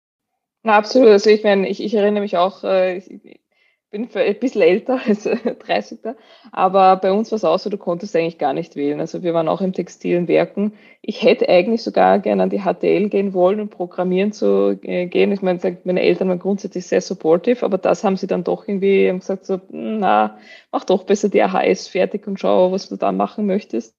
[0.63, 1.09] Na, absolut.
[1.09, 3.01] Also ich meine, ich, ich erinnere mich auch, äh,
[3.91, 5.99] bin ein bisschen älter als 30
[6.51, 8.99] aber bei uns war es auch so, du konntest eigentlich gar nicht wählen.
[8.99, 10.73] Also wir waren auch im textilen Werken.
[11.01, 15.31] Ich hätte eigentlich sogar gerne an die HTL gehen wollen und programmieren zu äh, gehen.
[15.31, 19.07] Ich meine, meine Eltern waren grundsätzlich sehr supportive, aber das haben sie dann doch irgendwie
[19.07, 20.37] gesagt, so, na,
[20.71, 23.95] mach doch besser die AHS fertig und schau, was du da machen möchtest.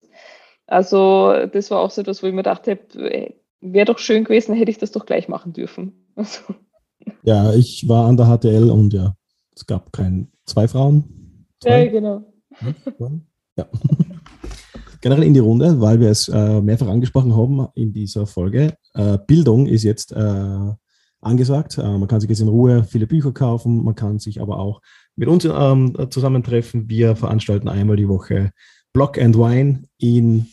[0.67, 4.55] Also das war auch so etwas, wo ich mir dachte, äh, wäre doch schön gewesen,
[4.55, 6.07] hätte ich das doch gleich machen dürfen.
[6.17, 6.55] Also.
[7.23, 9.15] Ja, ich war an der HTL und ja,
[9.61, 11.05] es gab kein zwei Frauen.
[11.63, 11.85] Zwei?
[11.85, 12.33] Ja, genau.
[13.57, 13.69] Ja.
[15.03, 18.75] Generell in die Runde, weil wir es äh, mehrfach angesprochen haben in dieser Folge.
[18.95, 20.73] Äh, Bildung ist jetzt äh,
[21.21, 21.79] angesagt.
[21.79, 24.81] Äh, man kann sich jetzt in Ruhe viele Bücher kaufen, man kann sich aber auch
[25.17, 26.89] mit uns ähm, zusammentreffen.
[26.89, 28.53] Wir veranstalten einmal die Woche
[28.93, 30.47] Block and Wine in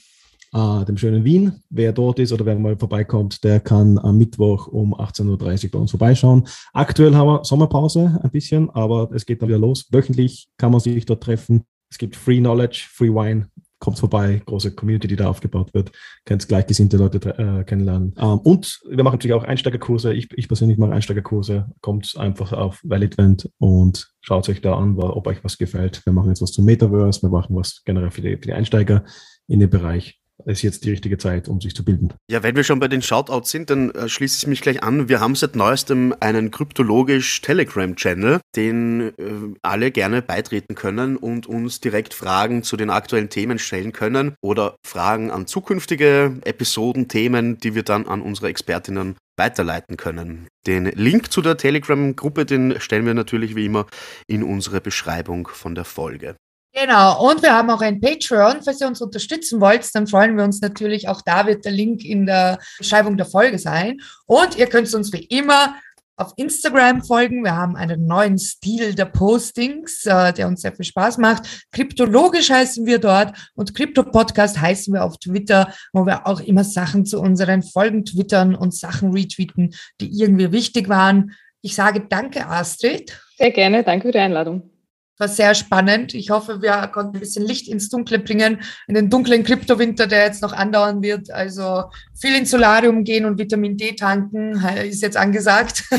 [0.53, 1.53] äh, dem schönen Wien.
[1.69, 5.79] Wer dort ist oder wer mal vorbeikommt, der kann am Mittwoch um 18.30 Uhr bei
[5.79, 6.47] uns vorbeischauen.
[6.73, 9.87] Aktuell haben wir Sommerpause ein bisschen, aber es geht dann wieder los.
[9.91, 11.63] Wöchentlich kann man sich dort treffen.
[11.89, 13.49] Es gibt Free Knowledge, Free Wine.
[13.79, 15.91] Kommt vorbei, große Community, die da aufgebaut wird.
[16.25, 18.15] Könnt gleichgesinnte Leute äh, kennenlernen.
[18.17, 20.15] Ähm, und wir machen natürlich auch Einsteigerkurse.
[20.15, 21.69] Ich, ich persönlich mache Einsteigerkurse.
[21.81, 26.03] Kommt einfach auf Validvent und schaut euch da an, ob euch was gefällt.
[26.05, 27.21] Wir machen jetzt was zum Metaverse.
[27.21, 29.05] Wir machen was generell für die, für die Einsteiger
[29.47, 32.13] in den Bereich ist jetzt die richtige Zeit, um sich zu bilden.
[32.31, 35.09] Ja, wenn wir schon bei den Shoutouts sind, dann äh, schließe ich mich gleich an.
[35.09, 39.13] Wir haben seit neuestem einen kryptologisch Telegram-Channel, den äh,
[39.61, 44.77] alle gerne beitreten können und uns direkt Fragen zu den aktuellen Themen stellen können oder
[44.85, 50.47] Fragen an zukünftige Episoden, Themen, die wir dann an unsere Expertinnen weiterleiten können.
[50.65, 53.85] Den Link zu der Telegram-Gruppe, den stellen wir natürlich wie immer
[54.27, 56.35] in unsere Beschreibung von der Folge.
[56.79, 58.61] Genau, und wir haben auch ein Patreon.
[58.63, 61.09] Falls ihr uns unterstützen wollt, dann freuen wir uns natürlich.
[61.09, 63.99] Auch da wird der Link in der Beschreibung der Folge sein.
[64.27, 65.73] Und ihr könnt uns wie immer
[66.17, 67.43] auf Instagram folgen.
[67.43, 71.65] Wir haben einen neuen Stil der Postings, äh, der uns sehr viel Spaß macht.
[71.71, 77.07] Kryptologisch heißen wir dort und Krypto-Podcast heißen wir auf Twitter, wo wir auch immer Sachen
[77.07, 81.31] zu unseren Folgen twittern und Sachen retweeten, die irgendwie wichtig waren.
[81.63, 83.19] Ich sage danke, Astrid.
[83.35, 84.76] Sehr gerne, danke für die Einladung
[85.19, 86.13] war sehr spannend.
[86.13, 90.25] Ich hoffe, wir konnten ein bisschen Licht ins Dunkle bringen, in den dunklen Kryptowinter, der
[90.25, 91.31] jetzt noch andauern wird.
[91.31, 91.83] Also
[92.19, 95.83] viel ins Solarium gehen und Vitamin D tanken ist jetzt angesagt.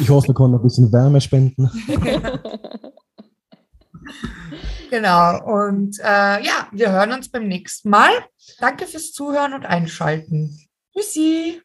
[0.00, 1.70] Ich hoffe, wir konnten ein bisschen Wärme spenden.
[4.90, 5.44] genau.
[5.44, 8.12] Und äh, ja, wir hören uns beim nächsten Mal.
[8.60, 10.58] Danke fürs Zuhören und Einschalten.
[10.94, 11.60] Tschüssi.